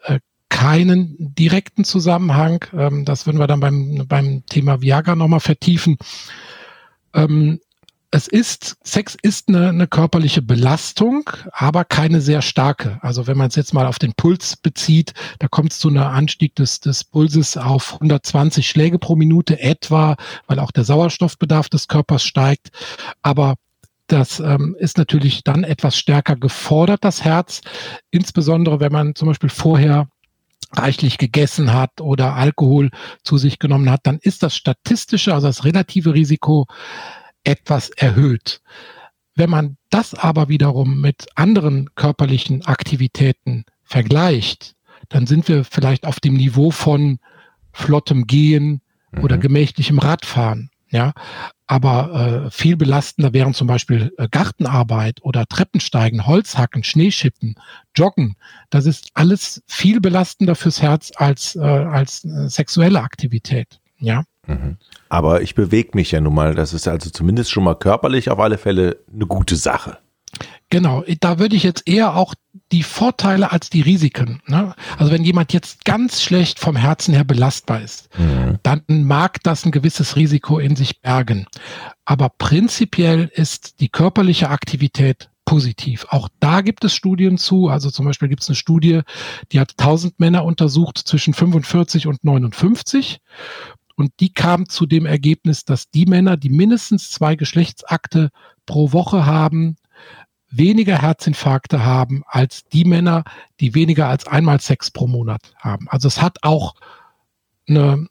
äh, 0.05 0.21
keinen 0.49 1.17
direkten 1.19 1.85
Zusammenhang. 1.85 2.65
Ähm, 2.73 3.05
das 3.05 3.27
würden 3.27 3.39
wir 3.39 3.49
dann 3.49 3.61
beim, 3.61 4.05
beim 4.07 4.47
Thema 4.47 4.81
Viagra 4.81 5.17
nochmal 5.17 5.41
vertiefen. 5.41 5.99
Ähm, 7.15 7.61
es 8.15 8.29
ist, 8.29 8.77
Sex 8.85 9.17
ist 9.23 9.49
eine, 9.49 9.71
eine 9.71 9.87
körperliche 9.87 10.43
Belastung, 10.43 11.31
aber 11.51 11.87
keine 11.87 12.21
sehr 12.21 12.43
starke. 12.43 12.99
Also 13.01 13.27
wenn 13.27 13.39
man 13.39 13.49
es 13.49 13.57
jetzt 13.57 13.73
mal 13.73 13.87
auf 13.87 13.99
den 13.99 14.13
Puls 14.13 14.57
bezieht, 14.57 15.15
da 15.39 15.49
kommt 15.49 15.73
es 15.73 15.79
zu 15.79 15.89
einem 15.89 16.03
Anstieg 16.03 16.55
des, 16.55 16.81
des 16.81 17.05
Pulses 17.05 17.57
auf 17.57 17.95
120 17.95 18.69
Schläge 18.69 18.99
pro 18.99 19.17
Minute 19.17 19.59
etwa, 19.61 20.17
weil 20.47 20.59
auch 20.59 20.73
der 20.73 20.85
Sauerstoffbedarf 20.85 21.71
des 21.71 21.89
Körpers 21.89 22.23
steigt. 22.23 22.69
Aber 23.23 23.55
das 24.09 24.41
ähm, 24.41 24.77
ist 24.79 24.99
natürlich 24.99 25.43
dann 25.43 25.65
etwas 25.65 25.97
stärker 25.97 26.37
gefordert, 26.37 27.05
das 27.05 27.25
Herz, 27.25 27.63
insbesondere 28.11 28.79
wenn 28.79 28.93
man 28.93 29.15
zum 29.15 29.29
Beispiel 29.29 29.49
vorher 29.49 30.07
reichlich 30.75 31.17
gegessen 31.17 31.73
hat 31.73 32.03
oder 32.03 32.35
Alkohol 32.35 32.91
zu 33.25 33.39
sich 33.39 33.59
genommen 33.59 33.91
hat, 33.91 34.01
dann 34.05 34.19
ist 34.19 34.43
das 34.43 34.55
statistische, 34.55 35.33
also 35.33 35.47
das 35.47 35.65
relative 35.65 36.13
Risiko 36.13 36.67
etwas 37.45 37.91
erhöht. 37.91 38.61
Wenn 39.35 39.51
man 39.51 39.77
das 39.91 40.15
aber 40.15 40.49
wiederum 40.49 41.01
mit 41.01 41.27
anderen 41.35 41.95
körperlichen 41.95 42.65
Aktivitäten 42.67 43.65
vergleicht, 43.83 44.75
dann 45.09 45.27
sind 45.27 45.49
wir 45.49 45.65
vielleicht 45.65 46.07
auf 46.07 46.21
dem 46.21 46.35
Niveau 46.35 46.71
von 46.71 47.19
flottem 47.73 48.27
Gehen 48.27 48.83
mhm. 49.13 49.25
oder 49.25 49.39
gemächlichem 49.39 49.99
Radfahren. 49.99 50.71
Ja, 50.91 51.15
aber 51.67 52.45
äh, 52.45 52.51
viel 52.51 52.77
belastender 52.77 53.33
wären 53.33 53.55
zum 53.55 53.67
Beispiel 53.67 54.13
äh, 54.19 54.29
Gartenarbeit 54.31 55.21
oder 55.23 55.47
Treppensteigen, 55.47 56.27
Holzhacken, 56.27 56.85
Schneeschippen, 56.85 57.55
Joggen. 57.97 58.37
Das 58.69 58.85
ist 58.85 59.09
alles 59.15 59.63
viel 59.67 60.03
belastender 60.03 60.55
fürs 60.55 60.83
Herz 60.83 61.11
als, 61.17 61.57
äh, 61.57 61.61
als 61.61 62.27
äh, 62.27 62.47
sexuelle 62.51 63.01
Aktivität. 63.01 63.81
Ja. 64.01 64.25
Mhm. 64.47 64.77
Aber 65.09 65.43
ich 65.43 65.55
bewege 65.55 65.91
mich 65.95 66.11
ja 66.11 66.21
nun 66.21 66.35
mal. 66.35 66.55
Das 66.55 66.73
ist 66.73 66.89
also 66.89 67.11
zumindest 67.11 67.51
schon 67.51 67.65
mal 67.65 67.75
körperlich 67.75 68.31
auf 68.31 68.39
alle 68.39 68.59
Fälle 68.59 68.99
eine 69.13 69.27
gute 69.27 69.57
Sache. 69.57 69.99
Genau, 70.71 71.05
da 71.21 71.39
würde 71.39 71.55
ich 71.55 71.65
jetzt 71.65 71.87
eher 71.87 72.17
auch 72.17 72.35
die 72.73 72.83
Vorteile 72.83 73.53
als 73.53 73.69
die 73.69 73.83
Risiken. 73.83 74.41
Ne? 74.47 74.75
Also 74.97 75.13
wenn 75.13 75.23
jemand 75.23 75.53
jetzt 75.53 75.85
ganz 75.85 76.23
schlecht 76.23 76.59
vom 76.59 76.77
Herzen 76.77 77.13
her 77.13 77.25
belastbar 77.25 77.83
ist, 77.83 78.09
mhm. 78.19 78.59
dann 78.63 78.83
mag 78.89 79.43
das 79.43 79.67
ein 79.67 79.71
gewisses 79.73 80.17
Risiko 80.17 80.59
in 80.59 80.75
sich 80.75 81.03
bergen. 81.03 81.47
Aber 82.07 82.31
prinzipiell 82.31 83.31
ist 83.35 83.81
die 83.81 83.91
körperliche 83.91 84.49
Aktivität 84.49 85.29
positiv. 85.45 86.07
Auch 86.09 86.31
da 86.41 86.63
gibt 86.63 86.85
es 86.85 86.95
Studien 86.95 87.37
zu. 87.37 87.69
Also 87.69 87.91
zum 87.91 88.07
Beispiel 88.07 88.29
gibt 88.29 88.43
es 88.43 88.49
eine 88.49 88.57
Studie, 88.57 89.03
die 89.53 89.61
hat 89.61 89.75
1000 89.77 90.19
Männer 90.21 90.45
untersucht 90.45 90.97
zwischen 90.97 91.35
45 91.35 92.07
und 92.07 92.25
59 92.25 93.21
und 93.97 94.13
die 94.21 94.33
kam 94.33 94.69
zu 94.69 94.87
dem 94.87 95.07
Ergebnis, 95.07 95.65
dass 95.65 95.91
die 95.91 96.07
Männer, 96.07 96.37
die 96.37 96.51
mindestens 96.51 97.11
zwei 97.11 97.37
Geschlechtsakte 97.37 98.31
pro 98.67 98.93
Woche 98.93 99.27
haben, 99.27 99.77
weniger 100.51 101.01
Herzinfarkte 101.01 101.85
haben 101.85 102.23
als 102.27 102.65
die 102.65 102.85
Männer, 102.85 103.25
die 103.61 103.75
weniger 103.75 104.09
als 104.09 104.27
einmal 104.27 104.61
Sex 104.61 104.91
pro 104.91 105.07
Monat 105.07 105.55
haben. 105.57 105.89
Also 105.89 106.09
es 106.09 106.21
hat 106.21 106.39
auch 106.43 106.75
eine, 107.67 108.07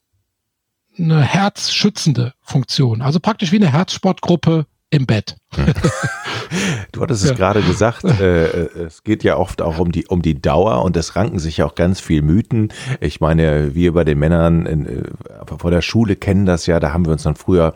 eine 0.98 1.22
herzschützende 1.22 2.34
Funktion. 2.42 3.02
Also 3.02 3.20
praktisch 3.20 3.52
wie 3.52 3.58
eine 3.58 3.72
Herzsportgruppe 3.72 4.66
im 4.92 5.08
Bett. 5.08 5.38
Du 6.92 7.02
hattest 7.02 7.24
es 7.24 7.36
gerade 7.36 7.62
gesagt, 7.62 8.04
äh, 8.04 8.46
äh, 8.46 8.84
es 8.86 9.04
geht 9.04 9.24
ja 9.24 9.38
oft 9.38 9.62
auch 9.62 9.80
um 9.80 9.92
die, 9.92 10.06
um 10.08 10.22
die 10.22 10.40
Dauer 10.40 10.84
und 10.84 10.98
es 10.98 11.16
ranken 11.16 11.40
sich 11.40 11.58
ja 11.58 11.66
auch 11.66 11.76
ganz 11.76 12.02
viel 12.02 12.22
Mythen. 12.22 12.74
Ich 13.00 13.22
meine, 13.22 13.74
wir 13.74 13.94
bei 13.94 14.04
den 14.04 14.20
Männern 14.20 14.66
in, 14.66 14.86
äh, 14.86 15.04
vor 15.58 15.72
der 15.72 15.82
Schule 15.82 16.18
kennen 16.18 16.46
das 16.46 16.66
ja, 16.66 16.80
da 16.80 16.92
haben 16.94 17.06
wir 17.06 17.14
uns 17.14 17.24
dann 17.24 17.38
früher, 17.38 17.74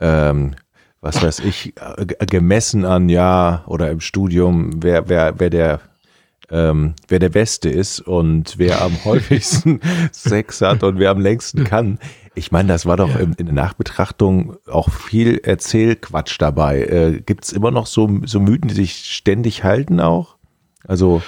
ähm, 0.00 0.54
was 1.02 1.22
weiß 1.22 1.40
ich, 1.40 1.74
äh, 1.76 2.26
gemessen 2.26 2.86
an, 2.86 3.10
ja, 3.10 3.62
oder 3.66 3.90
im 3.90 4.00
Studium, 4.00 4.82
wer, 4.82 5.08
wer, 5.08 5.38
wer 5.38 5.50
der 5.50 5.80
ähm, 6.50 6.94
wer 7.08 7.18
der 7.18 7.30
Beste 7.30 7.68
ist 7.68 8.00
und 8.00 8.54
wer 8.56 8.82
am 8.82 8.92
häufigsten 9.04 9.80
Sex 10.12 10.60
hat 10.60 10.82
und 10.82 10.98
wer 10.98 11.10
am 11.10 11.20
längsten 11.20 11.64
kann. 11.64 11.98
Ich 12.36 12.52
meine, 12.52 12.68
das 12.68 12.86
war 12.86 12.96
doch 12.96 13.08
ja. 13.08 13.16
in, 13.16 13.32
in, 13.32 13.46
der 13.46 13.54
Nachbetrachtung 13.54 14.56
auch 14.66 14.90
viel 14.90 15.38
Erzählquatsch 15.38 16.36
dabei. 16.38 16.82
Äh, 16.82 17.22
Gibt 17.22 17.44
es 17.44 17.52
immer 17.52 17.70
noch 17.70 17.86
so, 17.86 18.20
so 18.24 18.38
Mythen, 18.40 18.68
die 18.68 18.74
sich 18.74 19.06
ständig 19.06 19.64
halten 19.64 20.00
auch? 20.00 20.36
Also 20.86 21.22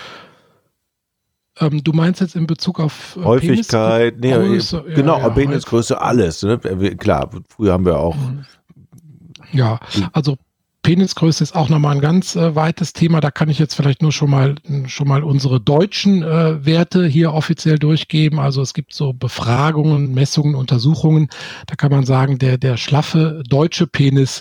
ähm, 1.61 1.83
du 1.83 1.93
meinst 1.93 2.21
jetzt 2.21 2.37
in 2.37 2.47
Bezug 2.47 2.79
auf 2.79 3.17
äh, 3.17 3.25
Häufigkeit, 3.25 4.21
Penis, 4.21 4.39
nee, 4.39 4.49
Größe, 4.49 4.85
genau, 4.95 5.19
ja, 5.19 5.25
ja, 5.25 5.31
Penisgröße, 5.31 6.01
alles. 6.01 6.43
Ne? 6.43 6.59
Klar, 6.59 7.31
früher 7.49 7.73
haben 7.73 7.85
wir 7.85 7.99
auch. 7.99 8.17
Ja, 9.53 9.81
also 10.13 10.37
Penisgröße 10.89 11.45
ist 11.45 11.55
auch 11.55 11.69
nochmal 11.69 11.97
ein 11.97 12.01
ganz 12.01 12.35
äh, 12.35 12.55
weites 12.55 12.95
Thema. 12.95 13.21
Da 13.21 13.31
kann 13.31 13.51
ich 13.51 13.59
jetzt 13.59 13.75
vielleicht 13.75 14.01
nur 14.01 14.11
schon 14.11 14.31
mal 14.31 14.55
schon 14.87 15.07
mal 15.07 15.23
unsere 15.23 15.61
deutschen 15.61 16.23
äh, 16.23 16.65
Werte 16.65 17.07
hier 17.07 17.35
offiziell 17.35 17.79
durchgeben. 17.79 18.39
Also 18.39 18.63
es 18.63 18.73
gibt 18.73 18.95
so 18.95 19.13
Befragungen, 19.13 20.15
Messungen, 20.15 20.55
Untersuchungen. 20.55 21.29
Da 21.67 21.75
kann 21.75 21.91
man 21.91 22.07
sagen, 22.07 22.39
der 22.39 22.57
der 22.57 22.79
schlaffe 22.79 23.43
deutsche 23.47 23.87
Penis 23.87 24.41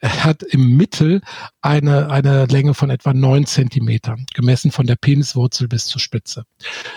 hat 0.00 0.44
im 0.44 0.76
Mittel 0.76 1.20
eine, 1.62 2.12
eine 2.12 2.46
Länge 2.46 2.74
von 2.74 2.90
etwa 2.90 3.12
neun 3.12 3.46
Zentimetern, 3.46 4.24
gemessen 4.34 4.70
von 4.70 4.86
der 4.86 4.94
Peniswurzel 4.94 5.66
bis 5.66 5.86
zur 5.86 6.00
Spitze. 6.00 6.44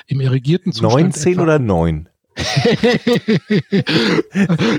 Im 0.06 0.22
irrigierten 0.22 0.74
Zustand. 0.74 1.16
19 1.16 1.40
oder 1.40 1.58
9? 1.58 2.08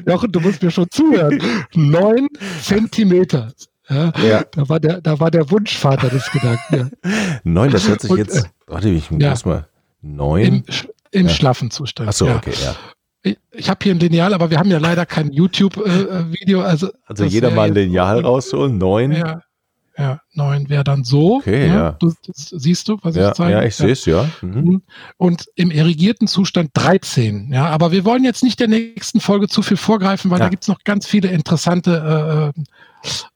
Jochen, 0.07 0.31
du 0.33 0.39
musst 0.39 0.63
mir 0.63 0.71
schon 0.71 0.87
zuhören. 0.93 1.43
Neun 1.75 2.29
Zentimeter. 2.63 3.53
Ja, 3.92 4.12
ja. 4.22 4.44
Da, 4.50 4.68
war 4.68 4.81
der, 4.81 5.00
da 5.00 5.20
war 5.20 5.31
der 5.31 5.50
Wunschvater 5.50 6.09
des 6.09 6.31
Gedanken. 6.31 6.92
Ja. 7.05 7.11
Neun, 7.44 7.70
das 7.70 7.88
hört 7.88 8.00
sich 8.00 8.11
Und, 8.11 8.18
jetzt. 8.18 8.44
Äh, 8.44 8.48
warte, 8.66 8.88
ich 8.88 9.11
muss 9.11 9.22
ja, 9.22 9.35
mal. 9.44 9.68
Neun? 10.00 10.42
Im, 10.42 10.64
im 11.11 11.28
schlaffen 11.28 11.70
Zustand. 11.70 12.09
Ach 12.09 12.12
so, 12.12 12.28
okay, 12.28 12.52
ja. 12.62 12.74
Ich, 13.24 13.38
ich 13.52 13.70
habe 13.70 13.78
hier 13.83 13.94
ein 13.94 14.00
Lineal, 14.00 14.35
aber 14.35 14.50
wir 14.50 14.59
haben 14.59 14.70
ja 14.70 14.78
leider 14.78 15.07
kein 15.07 15.33
YouTube-Video. 15.33 16.61
Äh, 16.61 16.64
also, 16.64 16.90
also 17.07 17.24
jeder 17.24 17.50
mal 17.50 17.68
ein 17.68 17.74
Lineal 17.74 18.20
rausholen, 18.20 18.78
neun. 18.78 19.12
Ja, 19.12 19.42
ja, 19.96 20.20
neun 20.33 20.70
wäre 20.70 20.85
dann 20.85 21.05
so. 21.05 21.37
Okay, 21.37 21.68
ja. 21.68 21.74
ja. 21.74 21.92
Du, 21.92 22.12
siehst 22.33 22.88
du, 22.88 22.98
was 23.02 23.14
ja, 23.14 23.28
ich 23.28 23.35
zeige? 23.35 23.52
Ja, 23.52 23.62
ich 23.62 23.76
sehe 23.76 23.92
es, 23.92 24.07
ja. 24.07 24.28
Mhm. 24.40 24.55
mhm. 24.55 24.83
Und 25.18 25.46
im 25.55 25.70
irrigierten 25.70 26.26
Zustand 26.26 26.70
13. 26.74 27.52
Ja, 27.52 27.66
aber 27.66 27.92
wir 27.92 28.05
wollen 28.05 28.24
jetzt 28.24 28.42
nicht 28.42 28.59
der 28.59 28.68
nächsten 28.68 29.20
Folge 29.20 29.48
zu 29.48 29.62
viel 29.62 29.76
vorgreifen, 29.76 30.31
weil 30.31 30.38
da 30.38 30.48
gibt's 30.48 30.68
noch 30.68 30.83
ganz 30.85 31.07
viele 31.07 31.28
interessante 31.28 32.52
äh, 32.57 32.62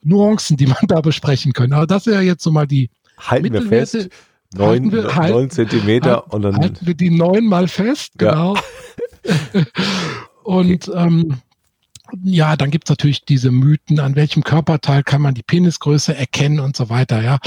Nuancen, 0.03 0.57
die 0.57 0.67
man 0.67 0.79
da 0.89 1.01
besprechen 1.01 1.53
können. 1.53 1.73
Aber 1.73 1.87
das 1.87 2.07
wäre 2.07 2.23
jetzt 2.23 2.43
so 2.43 2.51
mal 2.51 2.67
die 2.67 2.91
Halten 3.19 3.53
wir 3.53 3.63
fest. 3.63 4.09
Neun, 4.55 4.93
wir, 4.93 5.15
halten, 5.15 5.33
neun 5.33 5.51
Zentimeter 5.51 6.17
halten, 6.17 6.31
und 6.31 6.43
dann 6.43 6.57
halten 6.57 6.87
wir 6.87 6.95
die 6.95 7.11
neun 7.11 7.47
mal 7.47 7.67
fest, 7.69 8.13
genau. 8.17 8.55
Ja. 8.55 9.65
und 10.45 10.91
ähm, 10.95 11.35
ja, 12.23 12.57
dann 12.57 12.71
gibt's 12.71 12.91
natürlich 12.91 13.25
diese 13.25 13.51
Mythen, 13.51 14.01
an 14.01 14.17
welchem 14.17 14.45
Körperteil 14.45 15.03
kann 15.03 15.23
man 15.23 15.35
die 15.35 15.43
Penisgröße 15.43 16.17
erkennen 16.17 16.61
und 16.61 16.77
so 16.77 16.89
weiter. 16.89 17.23
Ja, 17.23 17.39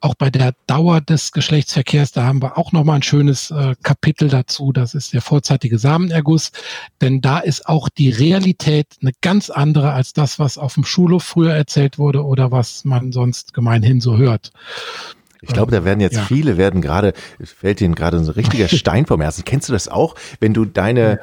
auch 0.00 0.14
bei 0.14 0.30
der 0.30 0.54
Dauer 0.66 1.00
des 1.00 1.32
Geschlechtsverkehrs, 1.32 2.12
da 2.12 2.24
haben 2.24 2.42
wir 2.42 2.56
auch 2.58 2.72
noch 2.72 2.84
mal 2.84 2.94
ein 2.94 3.02
schönes 3.02 3.50
äh, 3.50 3.74
Kapitel 3.82 4.28
dazu. 4.28 4.72
Das 4.72 4.94
ist 4.94 5.12
der 5.12 5.22
vorzeitige 5.22 5.78
Samenerguss, 5.78 6.52
denn 7.00 7.20
da 7.20 7.38
ist 7.38 7.66
auch 7.66 7.88
die 7.88 8.10
Realität 8.10 8.86
eine 9.02 9.12
ganz 9.20 9.50
andere 9.50 9.92
als 9.92 10.12
das, 10.12 10.38
was 10.38 10.58
auf 10.58 10.74
dem 10.74 10.84
Schulhof 10.84 11.24
früher 11.24 11.52
erzählt 11.52 11.98
wurde 11.98 12.24
oder 12.24 12.50
was 12.50 12.84
man 12.84 13.12
sonst 13.12 13.54
gemeinhin 13.54 14.00
so 14.00 14.16
hört. 14.16 14.52
Ich 15.40 15.52
glaube, 15.52 15.72
da 15.72 15.84
werden 15.84 16.00
jetzt 16.00 16.16
ja. 16.16 16.22
viele 16.22 16.56
werden 16.56 16.80
gerade, 16.80 17.12
fällt 17.42 17.80
ihnen 17.82 17.94
gerade 17.94 18.18
so 18.18 18.30
ein 18.30 18.34
richtiger 18.34 18.68
Stein 18.74 19.04
vom 19.04 19.20
Herzen. 19.20 19.44
Kennst 19.44 19.68
du 19.68 19.74
das 19.74 19.88
auch, 19.88 20.14
wenn 20.40 20.54
du 20.54 20.64
deine 20.64 21.00
ja 21.00 21.18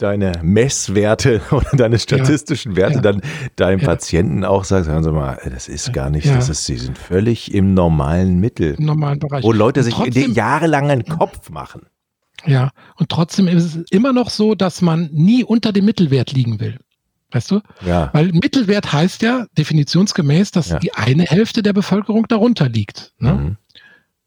deine 0.00 0.32
Messwerte 0.42 1.40
oder 1.50 1.70
deine 1.72 1.98
statistischen 1.98 2.72
ja, 2.72 2.78
Werte 2.78 2.96
ja, 2.96 3.00
dann 3.00 3.20
deinem 3.56 3.80
ja. 3.80 3.86
Patienten 3.86 4.44
auch 4.44 4.64
sagst, 4.64 4.88
hören 4.88 5.04
Sie 5.04 5.12
mal, 5.12 5.38
das 5.50 5.68
ist 5.68 5.92
gar 5.92 6.10
nicht, 6.10 6.28
das 6.28 6.48
ist, 6.48 6.64
Sie 6.64 6.76
sind 6.76 6.98
völlig 6.98 7.54
im 7.54 7.74
normalen 7.74 8.40
Mittel. 8.40 8.74
Im 8.74 8.86
normalen 8.86 9.18
Bereich. 9.18 9.44
Wo 9.44 9.52
Leute 9.52 9.82
sich 9.82 9.94
trotzdem, 9.94 10.32
jahrelang 10.32 10.90
einen 10.90 11.04
Kopf 11.04 11.50
machen. 11.50 11.82
Ja, 12.46 12.70
und 12.96 13.10
trotzdem 13.10 13.48
ist 13.48 13.76
es 13.76 13.84
immer 13.90 14.12
noch 14.12 14.30
so, 14.30 14.54
dass 14.54 14.80
man 14.80 15.10
nie 15.12 15.44
unter 15.44 15.72
dem 15.72 15.84
Mittelwert 15.84 16.32
liegen 16.32 16.58
will. 16.58 16.78
Weißt 17.32 17.50
du? 17.50 17.60
Ja. 17.86 18.10
Weil 18.12 18.32
Mittelwert 18.32 18.92
heißt 18.92 19.22
ja 19.22 19.46
definitionsgemäß, 19.56 20.50
dass 20.50 20.76
die 20.78 20.94
eine 20.94 21.24
Hälfte 21.24 21.62
der 21.62 21.72
Bevölkerung 21.72 22.26
darunter 22.26 22.68
liegt. 22.68 23.12
Ne? 23.18 23.34
Mhm. 23.34 23.56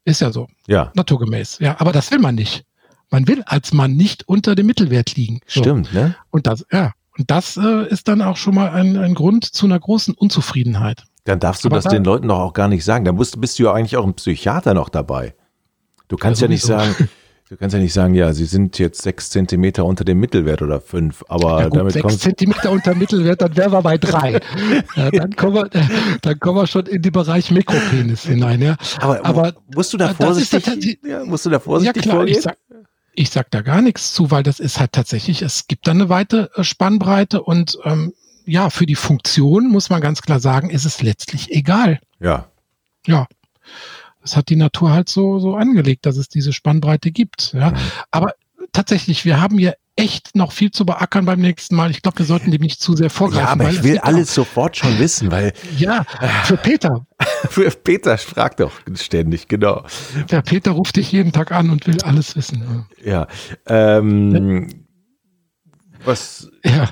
Ist 0.04 0.20
ja 0.20 0.30
so. 0.30 0.48
Ja. 0.66 0.92
Naturgemäß. 0.94 1.58
Ja, 1.58 1.76
aber 1.80 1.92
das 1.92 2.10
will 2.10 2.18
man 2.18 2.34
nicht. 2.34 2.64
Man 3.14 3.28
will 3.28 3.44
als 3.46 3.72
Mann 3.72 3.94
nicht 3.94 4.28
unter 4.28 4.56
dem 4.56 4.66
Mittelwert 4.66 5.14
liegen. 5.14 5.38
So. 5.46 5.60
Stimmt, 5.60 5.94
ne? 5.94 6.16
Und 6.30 6.48
das, 6.48 6.66
ja. 6.72 6.94
Und 7.16 7.30
das 7.30 7.56
äh, 7.56 7.86
ist 7.88 8.08
dann 8.08 8.20
auch 8.22 8.36
schon 8.36 8.56
mal 8.56 8.70
ein, 8.70 8.96
ein 8.96 9.14
Grund 9.14 9.44
zu 9.44 9.66
einer 9.66 9.78
großen 9.78 10.14
Unzufriedenheit. 10.14 11.04
Dann 11.22 11.38
darfst 11.38 11.62
du 11.62 11.68
Aber 11.68 11.76
das 11.76 11.84
den 11.84 12.02
Leuten 12.02 12.26
doch 12.26 12.40
auch 12.40 12.54
gar 12.54 12.66
nicht 12.66 12.84
sagen. 12.84 13.04
Dann 13.04 13.16
bist, 13.16 13.40
bist 13.40 13.56
du 13.60 13.62
ja 13.62 13.72
eigentlich 13.72 13.96
auch 13.96 14.04
ein 14.04 14.14
Psychiater 14.14 14.74
noch 14.74 14.88
dabei. 14.88 15.36
Du 16.08 16.16
kannst 16.16 16.40
ja, 16.40 16.46
ja 16.46 16.50
nicht 16.50 16.64
sagen, 16.64 17.08
Du 17.50 17.58
kannst 17.58 17.74
ja 17.74 17.78
nicht 17.78 17.92
sagen, 17.92 18.14
ja, 18.14 18.32
sie 18.32 18.46
sind 18.46 18.78
jetzt 18.78 19.02
sechs 19.02 19.28
Zentimeter 19.28 19.84
unter 19.84 20.02
dem 20.02 20.18
Mittelwert 20.18 20.62
oder 20.62 20.80
fünf, 20.80 21.22
aber 21.28 21.60
ja 21.60 21.68
gut, 21.68 21.78
damit 21.78 21.92
sechs 21.92 22.18
Zentimeter 22.18 22.70
unter 22.70 22.94
Mittelwert, 22.94 23.42
dann 23.42 23.54
wären 23.54 23.70
wir 23.70 23.82
bei 23.82 23.98
drei. 23.98 24.40
ja, 24.96 25.10
dann, 25.10 25.36
kommen 25.36 25.54
wir, 25.56 25.68
dann 26.22 26.40
kommen 26.40 26.56
wir 26.56 26.66
schon 26.66 26.86
in 26.86 27.02
den 27.02 27.12
Bereich 27.12 27.50
Mikropenis 27.50 28.22
hinein. 28.22 28.62
Ja. 28.62 28.76
Aber, 28.98 29.24
aber 29.26 29.52
musst 29.74 29.92
du 29.92 29.98
da 29.98 30.14
vorsichtig, 30.14 30.98
ja, 31.06 31.22
musst 31.24 31.44
du 31.44 31.50
da 31.50 31.60
vorsichtig 31.60 31.96
ja, 31.96 32.02
klar, 32.02 32.16
vorgehen? 32.16 32.38
Ich 32.38 32.42
sag, 32.42 32.56
ich 33.14 33.30
sag 33.30 33.50
da 33.50 33.62
gar 33.62 33.80
nichts 33.80 34.12
zu, 34.12 34.30
weil 34.30 34.42
das 34.42 34.60
ist 34.60 34.80
halt 34.80 34.92
tatsächlich, 34.92 35.42
es 35.42 35.66
gibt 35.66 35.86
da 35.86 35.92
eine 35.92 36.08
weite 36.08 36.50
äh, 36.54 36.64
Spannbreite 36.64 37.42
und 37.42 37.78
ähm, 37.84 38.12
ja, 38.46 38.70
für 38.70 38.86
die 38.86 38.94
Funktion 38.94 39.68
muss 39.68 39.88
man 39.90 40.00
ganz 40.00 40.20
klar 40.20 40.40
sagen, 40.40 40.70
ist 40.70 40.84
es 40.84 41.00
letztlich 41.00 41.50
egal. 41.50 42.00
Ja. 42.20 42.48
Ja 43.06 43.26
das 44.24 44.36
hat 44.36 44.48
die 44.48 44.56
Natur 44.56 44.90
halt 44.90 45.10
so, 45.10 45.38
so 45.38 45.54
angelegt, 45.54 46.06
dass 46.06 46.16
es 46.16 46.28
diese 46.28 46.52
Spannbreite 46.54 47.12
gibt. 47.12 47.52
Ja. 47.52 47.70
Mhm. 47.70 47.76
Aber 48.10 48.32
tatsächlich, 48.72 49.24
wir 49.26 49.40
haben 49.40 49.58
hier 49.58 49.76
echt 49.96 50.34
noch 50.34 50.52
viel 50.52 50.70
zu 50.70 50.84
beackern 50.84 51.24
beim 51.24 51.40
nächsten 51.40 51.76
Mal. 51.76 51.90
Ich 51.90 52.02
glaube, 52.02 52.18
wir 52.18 52.26
sollten 52.26 52.50
dem 52.50 52.60
nicht 52.60 52.80
zu 52.80 52.96
sehr 52.96 53.10
vorgreifen. 53.10 53.46
Ja, 53.46 53.52
aber 53.52 53.70
ich 53.70 53.82
will 53.82 53.98
alles 53.98 54.30
auch, 54.30 54.44
sofort 54.44 54.76
schon 54.76 54.98
wissen, 54.98 55.30
weil. 55.30 55.52
Ja, 55.76 56.04
für 56.44 56.56
Peter. 56.56 57.06
für 57.50 57.70
Peter 57.70 58.18
fragt 58.18 58.60
doch 58.60 58.72
ständig, 58.94 59.48
genau. 59.48 59.84
Der 60.30 60.42
Peter 60.42 60.72
ruft 60.72 60.96
dich 60.96 61.12
jeden 61.12 61.32
Tag 61.32 61.52
an 61.52 61.70
und 61.70 61.86
will 61.86 62.02
alles 62.02 62.36
wissen. 62.36 62.86
Ja. 63.04 63.28
Ähm, 63.66 64.68
ja. 64.68 64.74
Was. 66.04 66.50
Ja. 66.64 66.90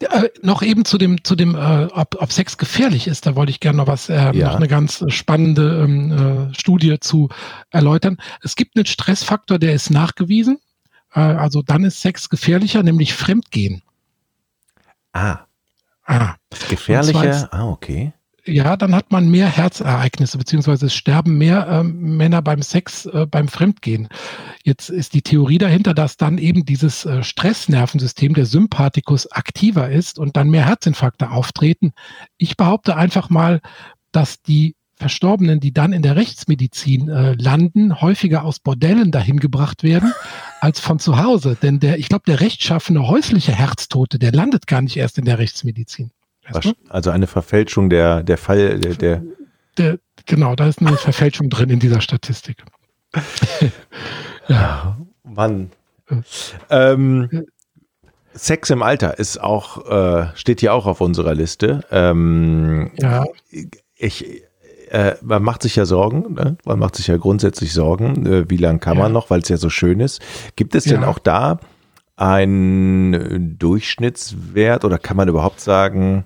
Äh, 0.00 0.28
noch 0.42 0.62
eben 0.62 0.84
zu 0.84 0.98
dem, 0.98 1.24
zu 1.24 1.36
dem, 1.36 1.54
äh, 1.54 1.84
ob, 1.92 2.20
ob 2.20 2.32
Sex 2.32 2.58
gefährlich 2.58 3.06
ist, 3.06 3.26
da 3.26 3.36
wollte 3.36 3.50
ich 3.50 3.60
gerne 3.60 3.78
noch 3.78 3.86
was, 3.86 4.08
äh, 4.08 4.36
ja. 4.36 4.48
noch 4.48 4.56
eine 4.56 4.68
ganz 4.68 5.04
spannende 5.08 5.82
ähm, 5.84 6.50
äh, 6.50 6.54
Studie 6.54 6.98
zu 7.00 7.28
erläutern. 7.70 8.18
Es 8.42 8.56
gibt 8.56 8.76
einen 8.76 8.86
Stressfaktor, 8.86 9.58
der 9.58 9.72
ist 9.72 9.90
nachgewiesen. 9.90 10.58
Äh, 11.14 11.20
also 11.20 11.62
dann 11.62 11.84
ist 11.84 12.00
Sex 12.00 12.28
gefährlicher, 12.28 12.82
nämlich 12.82 13.14
Fremdgehen. 13.14 13.82
Ah. 15.12 15.40
Ah. 16.04 16.34
Gefährlicher? 16.68 17.48
Ah, 17.52 17.68
okay 17.68 18.12
ja, 18.46 18.76
dann 18.76 18.94
hat 18.94 19.10
man 19.10 19.30
mehr 19.30 19.48
Herzereignisse, 19.48 20.36
beziehungsweise 20.36 20.86
es 20.86 20.94
sterben 20.94 21.38
mehr 21.38 21.66
ähm, 21.68 22.16
Männer 22.16 22.42
beim 22.42 22.62
Sex, 22.62 23.06
äh, 23.06 23.26
beim 23.26 23.48
Fremdgehen. 23.48 24.08
Jetzt 24.62 24.90
ist 24.90 25.14
die 25.14 25.22
Theorie 25.22 25.58
dahinter, 25.58 25.94
dass 25.94 26.16
dann 26.16 26.38
eben 26.38 26.64
dieses 26.64 27.06
äh, 27.06 27.22
Stressnervensystem, 27.22 28.34
der 28.34 28.46
Sympathikus, 28.46 29.30
aktiver 29.32 29.90
ist 29.90 30.18
und 30.18 30.36
dann 30.36 30.50
mehr 30.50 30.66
Herzinfarkte 30.66 31.30
auftreten. 31.30 31.92
Ich 32.36 32.56
behaupte 32.56 32.96
einfach 32.96 33.30
mal, 33.30 33.60
dass 34.12 34.42
die 34.42 34.76
Verstorbenen, 35.04 35.60
die 35.60 35.74
dann 35.74 35.92
in 35.92 36.00
der 36.00 36.16
Rechtsmedizin 36.16 37.10
äh, 37.10 37.34
landen, 37.34 38.00
häufiger 38.00 38.42
aus 38.42 38.58
Bordellen 38.58 39.10
dahin 39.10 39.38
gebracht 39.38 39.82
werden 39.82 40.14
als 40.60 40.80
von 40.80 40.98
zu 40.98 41.22
Hause. 41.22 41.58
Denn 41.60 41.78
der, 41.78 41.98
ich 41.98 42.08
glaube, 42.08 42.24
der 42.26 42.40
rechtschaffene 42.40 43.06
häusliche 43.06 43.52
Herztote, 43.52 44.18
der 44.18 44.32
landet 44.32 44.66
gar 44.66 44.80
nicht 44.80 44.96
erst 44.96 45.18
in 45.18 45.26
der 45.26 45.38
Rechtsmedizin. 45.38 46.10
Also 46.88 47.10
eine 47.10 47.26
Verfälschung 47.26 47.90
der, 47.90 48.22
der 48.22 48.38
Fall, 48.38 48.80
der, 48.80 48.94
der, 48.94 49.22
der 49.76 49.98
Genau, 50.24 50.54
da 50.54 50.68
ist 50.68 50.80
eine 50.80 50.96
Verfälschung 50.96 51.50
drin 51.50 51.68
in 51.68 51.80
dieser 51.80 52.00
Statistik. 52.00 52.64
ja. 54.48 54.96
Mann. 55.22 55.70
Ähm, 56.70 57.44
Sex 58.32 58.70
im 58.70 58.82
Alter 58.82 59.18
ist 59.18 59.38
auch, 59.38 59.86
äh, 59.86 60.28
steht 60.34 60.60
hier 60.60 60.72
auch 60.72 60.86
auf 60.86 61.02
unserer 61.02 61.34
Liste. 61.34 61.84
Ähm, 61.90 62.90
ja. 62.98 63.26
Ich, 63.96 64.44
äh, 64.90 65.16
man 65.22 65.42
macht 65.42 65.62
sich 65.62 65.76
ja 65.76 65.84
Sorgen, 65.84 66.34
ne? 66.34 66.56
man 66.64 66.78
macht 66.78 66.96
sich 66.96 67.06
ja 67.06 67.16
grundsätzlich 67.16 67.72
Sorgen, 67.72 68.26
äh, 68.26 68.50
wie 68.50 68.56
lange 68.56 68.78
kann 68.78 68.96
ja. 68.96 69.04
man 69.04 69.12
noch, 69.12 69.30
weil 69.30 69.40
es 69.40 69.48
ja 69.48 69.56
so 69.56 69.70
schön 69.70 70.00
ist. 70.00 70.20
Gibt 70.56 70.74
es 70.74 70.84
ja. 70.84 70.92
denn 70.92 71.04
auch 71.04 71.18
da 71.18 71.58
ein 72.16 73.56
Durchschnittswert 73.58 74.84
oder 74.84 74.98
kann 74.98 75.16
man 75.16 75.28
überhaupt 75.28 75.60
sagen, 75.60 76.24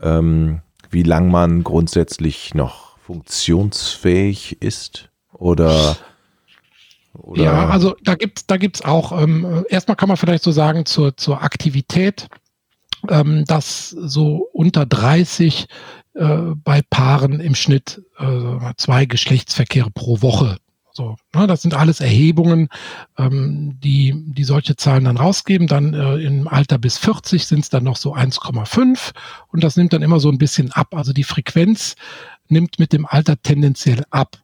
ähm, 0.00 0.60
wie 0.90 1.02
lang 1.02 1.30
man 1.30 1.62
grundsätzlich 1.62 2.54
noch 2.54 2.98
funktionsfähig 2.98 4.62
ist? 4.62 5.10
Oder, 5.32 5.96
oder? 7.14 7.42
Ja, 7.42 7.68
also 7.68 7.96
da 8.02 8.14
gibt's 8.14 8.46
da 8.46 8.56
gibt's 8.56 8.82
auch, 8.82 9.20
ähm, 9.20 9.64
erstmal 9.68 9.96
kann 9.96 10.08
man 10.08 10.16
vielleicht 10.16 10.42
so 10.42 10.52
sagen, 10.52 10.86
zur, 10.86 11.16
zur 11.16 11.42
Aktivität, 11.42 12.28
ähm, 13.08 13.44
dass 13.46 13.90
so 13.90 14.48
unter 14.52 14.86
30 14.86 15.66
äh, 16.14 16.54
bei 16.56 16.82
Paaren 16.88 17.40
im 17.40 17.54
Schnitt 17.54 18.02
äh, 18.18 18.74
zwei 18.76 19.06
Geschlechtsverkehre 19.06 19.90
pro 19.90 20.22
Woche 20.22 20.58
so, 20.92 21.16
ne, 21.34 21.46
das 21.46 21.62
sind 21.62 21.74
alles 21.74 22.00
Erhebungen, 22.00 22.68
ähm, 23.16 23.78
die, 23.80 24.12
die 24.16 24.44
solche 24.44 24.76
Zahlen 24.76 25.04
dann 25.04 25.16
rausgeben. 25.16 25.66
Dann 25.66 25.94
äh, 25.94 26.16
im 26.16 26.48
Alter 26.48 26.78
bis 26.78 26.98
40 26.98 27.46
sind 27.46 27.60
es 27.60 27.70
dann 27.70 27.84
noch 27.84 27.96
so 27.96 28.14
1,5 28.14 29.12
und 29.48 29.64
das 29.64 29.76
nimmt 29.76 29.92
dann 29.92 30.02
immer 30.02 30.20
so 30.20 30.30
ein 30.30 30.38
bisschen 30.38 30.72
ab. 30.72 30.94
Also 30.94 31.12
die 31.12 31.24
Frequenz 31.24 31.96
nimmt 32.48 32.78
mit 32.78 32.92
dem 32.92 33.06
Alter 33.06 33.40
tendenziell 33.40 34.04
ab. 34.10 34.36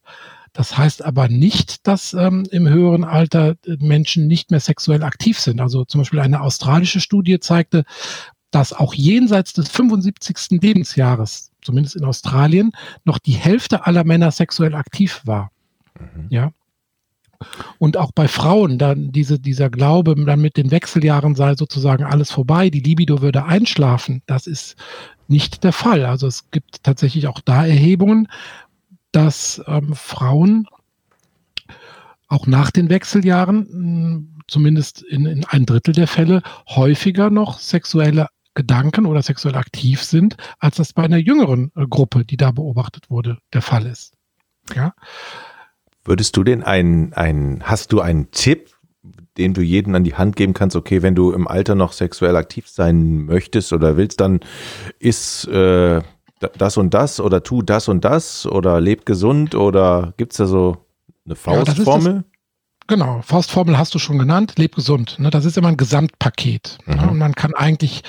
Das 0.52 0.78
heißt 0.78 1.04
aber 1.04 1.28
nicht, 1.28 1.86
dass 1.86 2.14
ähm, 2.14 2.46
im 2.50 2.66
höheren 2.66 3.04
Alter 3.04 3.56
äh, 3.66 3.76
Menschen 3.78 4.26
nicht 4.26 4.50
mehr 4.50 4.60
sexuell 4.60 5.02
aktiv 5.02 5.38
sind. 5.38 5.60
Also 5.60 5.84
zum 5.84 6.00
Beispiel 6.00 6.20
eine 6.20 6.40
australische 6.40 7.00
Studie 7.00 7.40
zeigte, 7.40 7.84
dass 8.56 8.72
auch 8.72 8.94
jenseits 8.94 9.52
des 9.52 9.68
75. 9.68 10.62
Lebensjahres, 10.62 11.50
zumindest 11.60 11.94
in 11.94 12.06
Australien, 12.06 12.72
noch 13.04 13.18
die 13.18 13.32
Hälfte 13.32 13.84
aller 13.84 14.02
Männer 14.02 14.30
sexuell 14.30 14.74
aktiv 14.74 15.20
war. 15.26 15.50
Mhm. 16.00 16.26
Ja. 16.30 16.52
Und 17.78 17.98
auch 17.98 18.12
bei 18.12 18.28
Frauen, 18.28 18.78
dann 18.78 19.12
diese, 19.12 19.38
dieser 19.38 19.68
Glaube, 19.68 20.14
dann 20.24 20.40
mit 20.40 20.56
den 20.56 20.70
Wechseljahren 20.70 21.34
sei 21.34 21.54
sozusagen 21.54 22.04
alles 22.04 22.30
vorbei, 22.30 22.70
die 22.70 22.80
Libido 22.80 23.20
würde 23.20 23.44
einschlafen, 23.44 24.22
das 24.24 24.46
ist 24.46 24.76
nicht 25.28 25.62
der 25.62 25.74
Fall. 25.74 26.06
Also 26.06 26.26
es 26.26 26.50
gibt 26.50 26.82
tatsächlich 26.82 27.26
auch 27.26 27.40
da 27.40 27.66
Erhebungen, 27.66 28.26
dass 29.12 29.62
ähm, 29.66 29.94
Frauen 29.94 30.66
auch 32.28 32.46
nach 32.46 32.70
den 32.70 32.88
Wechseljahren, 32.88 33.66
hm, 33.70 34.28
zumindest 34.48 35.02
in, 35.02 35.26
in 35.26 35.44
ein 35.44 35.66
Drittel 35.66 35.92
der 35.92 36.06
Fälle, 36.06 36.40
häufiger 36.66 37.28
noch 37.28 37.58
sexuelle 37.58 38.28
Gedanken 38.56 39.06
oder 39.06 39.22
sexuell 39.22 39.54
aktiv 39.54 40.02
sind, 40.02 40.36
als 40.58 40.76
das 40.76 40.92
bei 40.92 41.04
einer 41.04 41.18
jüngeren 41.18 41.70
äh, 41.76 41.86
Gruppe, 41.86 42.24
die 42.24 42.36
da 42.36 42.50
beobachtet 42.50 43.08
wurde, 43.08 43.38
der 43.52 43.62
Fall 43.62 43.86
ist. 43.86 44.14
Ja. 44.74 44.94
Würdest 46.04 46.36
du 46.36 46.42
denn 46.42 46.64
einen, 46.64 47.12
einen, 47.12 47.62
hast 47.62 47.92
du 47.92 48.00
einen 48.00 48.32
Tipp, 48.32 48.70
den 49.36 49.54
du 49.54 49.60
jedem 49.60 49.94
an 49.94 50.02
die 50.02 50.14
Hand 50.14 50.34
geben 50.34 50.54
kannst, 50.54 50.74
okay, 50.74 51.02
wenn 51.02 51.14
du 51.14 51.32
im 51.32 51.46
Alter 51.46 51.74
noch 51.74 51.92
sexuell 51.92 52.34
aktiv 52.36 52.68
sein 52.68 53.26
möchtest 53.26 53.72
oder 53.72 53.96
willst, 53.96 54.20
dann 54.20 54.40
ist 54.98 55.46
äh, 55.48 56.00
das 56.58 56.76
und 56.76 56.94
das 56.94 57.20
oder 57.20 57.42
tu 57.42 57.62
das 57.62 57.88
und 57.88 58.04
das 58.04 58.46
oder 58.46 58.80
leb 58.80 59.06
gesund 59.06 59.54
oder 59.54 60.14
gibt 60.16 60.32
es 60.32 60.38
da 60.38 60.46
so 60.46 60.78
eine 61.24 61.34
Faustformel? 61.34 62.14
Ja, 62.14 62.35
Genau, 62.88 63.20
Faustformel 63.22 63.76
hast 63.78 63.94
du 63.96 63.98
schon 63.98 64.18
genannt, 64.18 64.54
leb 64.58 64.76
gesund. 64.76 65.18
Ne? 65.18 65.30
Das 65.30 65.44
ist 65.44 65.56
immer 65.56 65.68
ein 65.68 65.76
Gesamtpaket. 65.76 66.78
Ne? 66.86 66.94
Mhm. 66.94 67.00
Ne? 67.00 67.10
Und 67.10 67.18
man 67.18 67.34
kann 67.34 67.52
eigentlich 67.54 68.02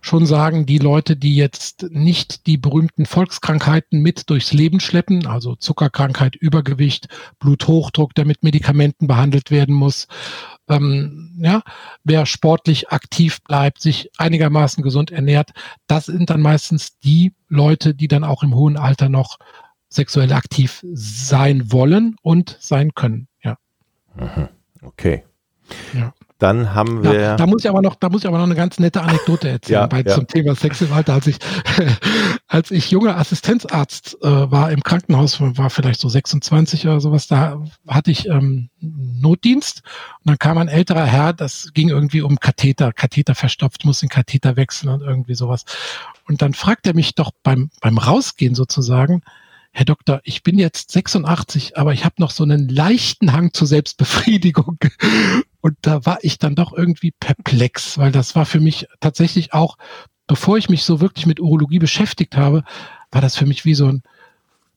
schon 0.00 0.26
sagen, 0.26 0.66
die 0.66 0.78
Leute, 0.78 1.16
die 1.16 1.36
jetzt 1.36 1.86
nicht 1.90 2.46
die 2.46 2.58
berühmten 2.58 3.06
Volkskrankheiten 3.06 4.00
mit 4.00 4.28
durchs 4.30 4.52
Leben 4.52 4.80
schleppen, 4.80 5.26
also 5.26 5.54
Zuckerkrankheit, 5.54 6.34
Übergewicht, 6.34 7.08
Bluthochdruck, 7.38 8.14
der 8.14 8.24
mit 8.24 8.42
Medikamenten 8.42 9.06
behandelt 9.06 9.52
werden 9.52 9.74
muss, 9.74 10.08
ähm, 10.68 11.38
ja, 11.40 11.62
wer 12.02 12.26
sportlich 12.26 12.90
aktiv 12.90 13.40
bleibt, 13.42 13.80
sich 13.80 14.10
einigermaßen 14.18 14.82
gesund 14.82 15.10
ernährt, 15.10 15.50
das 15.86 16.06
sind 16.06 16.28
dann 16.28 16.40
meistens 16.40 16.98
die 16.98 17.32
Leute, 17.48 17.94
die 17.94 18.08
dann 18.08 18.24
auch 18.24 18.42
im 18.42 18.54
hohen 18.54 18.76
Alter 18.76 19.08
noch 19.08 19.38
sexuell 19.88 20.32
aktiv 20.32 20.80
sein 20.92 21.70
wollen 21.70 22.16
und 22.22 22.56
sein 22.60 22.94
können. 22.94 23.28
Mhm. 24.16 24.48
Okay. 24.82 25.24
Ja. 25.92 26.12
Dann 26.38 26.74
haben 26.74 27.02
wir. 27.04 27.14
Ja, 27.14 27.36
da 27.36 27.46
muss 27.46 27.64
ich 27.64 27.70
aber 27.70 27.80
noch, 27.80 27.94
da 27.94 28.08
muss 28.08 28.22
ich 28.22 28.28
aber 28.28 28.38
noch 28.38 28.44
eine 28.44 28.56
ganz 28.56 28.78
nette 28.78 29.00
Anekdote 29.00 29.48
erzählen 29.48 29.80
ja, 29.82 29.86
bei, 29.86 30.02
ja. 30.02 30.14
zum 30.14 30.26
Thema 30.26 30.54
Sex 30.54 30.80
im 30.82 30.92
Alter. 30.92 31.14
Als 31.14 31.26
ich, 31.28 31.38
als 32.48 32.70
ich 32.70 32.90
junger 32.90 33.16
Assistenzarzt 33.16 34.18
äh, 34.20 34.50
war 34.50 34.72
im 34.72 34.82
Krankenhaus, 34.82 35.40
war 35.40 35.70
vielleicht 35.70 36.00
so 36.00 36.08
26 36.08 36.86
oder 36.86 37.00
sowas, 37.00 37.28
da 37.28 37.62
hatte 37.86 38.10
ich 38.10 38.28
ähm, 38.28 38.68
Notdienst 38.80 39.82
und 40.18 40.28
dann 40.28 40.38
kam 40.38 40.58
ein 40.58 40.68
älterer 40.68 41.06
Herr, 41.06 41.32
das 41.32 41.70
ging 41.72 41.88
irgendwie 41.88 42.20
um 42.20 42.38
Katheter, 42.40 42.92
Katheter 42.92 43.34
verstopft, 43.34 43.84
muss 43.84 44.00
den 44.00 44.08
Katheter 44.08 44.56
wechseln 44.56 44.90
und 44.90 45.02
irgendwie 45.02 45.36
sowas. 45.36 45.64
Und 46.26 46.42
dann 46.42 46.52
fragt 46.52 46.86
er 46.86 46.94
mich 46.94 47.14
doch 47.14 47.30
beim, 47.42 47.70
beim 47.80 47.96
Rausgehen 47.96 48.54
sozusagen, 48.54 49.22
Herr 49.76 49.84
Doktor, 49.84 50.20
ich 50.22 50.44
bin 50.44 50.56
jetzt 50.56 50.92
86, 50.92 51.76
aber 51.76 51.92
ich 51.92 52.04
habe 52.04 52.14
noch 52.18 52.30
so 52.30 52.44
einen 52.44 52.68
leichten 52.68 53.32
Hang 53.32 53.52
zur 53.52 53.66
Selbstbefriedigung. 53.66 54.78
Und 55.60 55.76
da 55.82 56.06
war 56.06 56.18
ich 56.22 56.38
dann 56.38 56.54
doch 56.54 56.72
irgendwie 56.72 57.10
perplex, 57.10 57.98
weil 57.98 58.12
das 58.12 58.36
war 58.36 58.46
für 58.46 58.60
mich 58.60 58.86
tatsächlich 59.00 59.52
auch, 59.52 59.76
bevor 60.28 60.58
ich 60.58 60.68
mich 60.68 60.84
so 60.84 61.00
wirklich 61.00 61.26
mit 61.26 61.40
Urologie 61.40 61.80
beschäftigt 61.80 62.36
habe, 62.36 62.62
war 63.10 63.20
das 63.20 63.36
für 63.36 63.46
mich 63.46 63.64
wie 63.64 63.74
so 63.74 63.88
ein, 63.88 64.04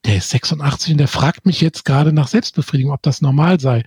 der 0.03 0.17
ist 0.17 0.31
86 0.31 0.93
und 0.93 0.97
der 0.97 1.07
fragt 1.07 1.45
mich 1.45 1.61
jetzt 1.61 1.85
gerade 1.85 2.11
nach 2.11 2.27
Selbstbefriedigung, 2.27 2.91
ob 2.91 3.03
das 3.03 3.21
normal 3.21 3.59
sei. 3.59 3.83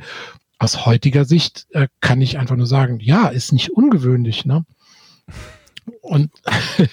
Aus 0.60 0.86
heutiger 0.86 1.24
Sicht 1.24 1.66
äh, 1.70 1.88
kann 2.00 2.20
ich 2.20 2.38
einfach 2.38 2.54
nur 2.54 2.68
sagen, 2.68 3.00
ja, 3.00 3.26
ist 3.26 3.52
nicht 3.52 3.70
ungewöhnlich, 3.70 4.44
ne? 4.44 4.64
Und, 6.02 6.30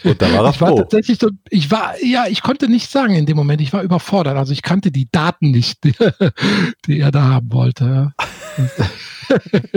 und 0.03 0.21
da 0.21 0.33
war 0.33 0.45
er 0.45 0.51
ich 0.51 0.61
war 0.61 0.75
tatsächlich 0.75 1.19
so, 1.19 1.29
ich 1.49 1.71
war, 1.71 1.93
ja, 2.03 2.25
ich 2.27 2.41
konnte 2.41 2.69
nicht 2.69 2.89
sagen 2.89 3.15
in 3.15 3.25
dem 3.25 3.37
Moment, 3.37 3.61
ich 3.61 3.73
war 3.73 3.81
überfordert. 3.81 4.37
Also 4.37 4.53
ich 4.53 4.61
kannte 4.61 4.91
die 4.91 5.09
Daten 5.11 5.51
nicht, 5.51 5.83
die, 5.83 5.93
die 6.85 6.99
er 6.99 7.11
da 7.11 7.23
haben 7.23 7.51
wollte. 7.51 8.13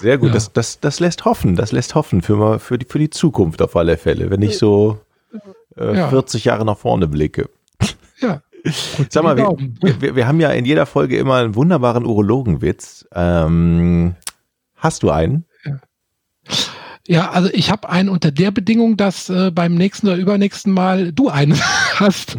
Sehr 0.00 0.18
gut, 0.18 0.28
ja. 0.28 0.34
das, 0.34 0.52
das, 0.52 0.80
das 0.80 1.00
lässt 1.00 1.24
hoffen, 1.24 1.56
das 1.56 1.72
lässt 1.72 1.94
hoffen 1.94 2.20
für, 2.22 2.58
für, 2.58 2.78
die, 2.78 2.86
für 2.86 2.98
die 2.98 3.10
Zukunft 3.10 3.62
auf 3.62 3.76
alle 3.76 3.96
Fälle, 3.96 4.30
wenn 4.30 4.42
ich 4.42 4.58
so 4.58 5.00
äh, 5.76 5.96
ja. 5.96 6.08
40 6.08 6.44
Jahre 6.44 6.64
nach 6.64 6.76
vorne 6.76 7.08
blicke. 7.08 7.48
Ja. 8.20 8.42
Sag 9.10 9.22
mal, 9.22 9.36
wir, 9.36 10.00
wir, 10.00 10.16
wir, 10.16 10.26
haben 10.26 10.40
ja 10.40 10.50
in 10.50 10.64
jeder 10.64 10.86
Folge 10.86 11.16
immer 11.18 11.36
einen 11.36 11.54
wunderbaren 11.54 12.04
Urologenwitz. 12.04 13.06
Ähm, 13.14 14.16
hast 14.76 15.02
du 15.02 15.10
einen? 15.10 15.44
Ja. 17.06 17.30
Also 17.30 17.50
ich 17.52 17.70
habe 17.70 17.88
einen 17.88 18.08
unter 18.08 18.30
der 18.30 18.50
Bedingung, 18.50 18.96
dass 18.96 19.28
äh, 19.28 19.50
beim 19.50 19.74
nächsten 19.74 20.08
oder 20.08 20.16
übernächsten 20.16 20.72
Mal 20.72 21.12
du 21.12 21.28
einen 21.28 21.58
hast. 21.94 22.38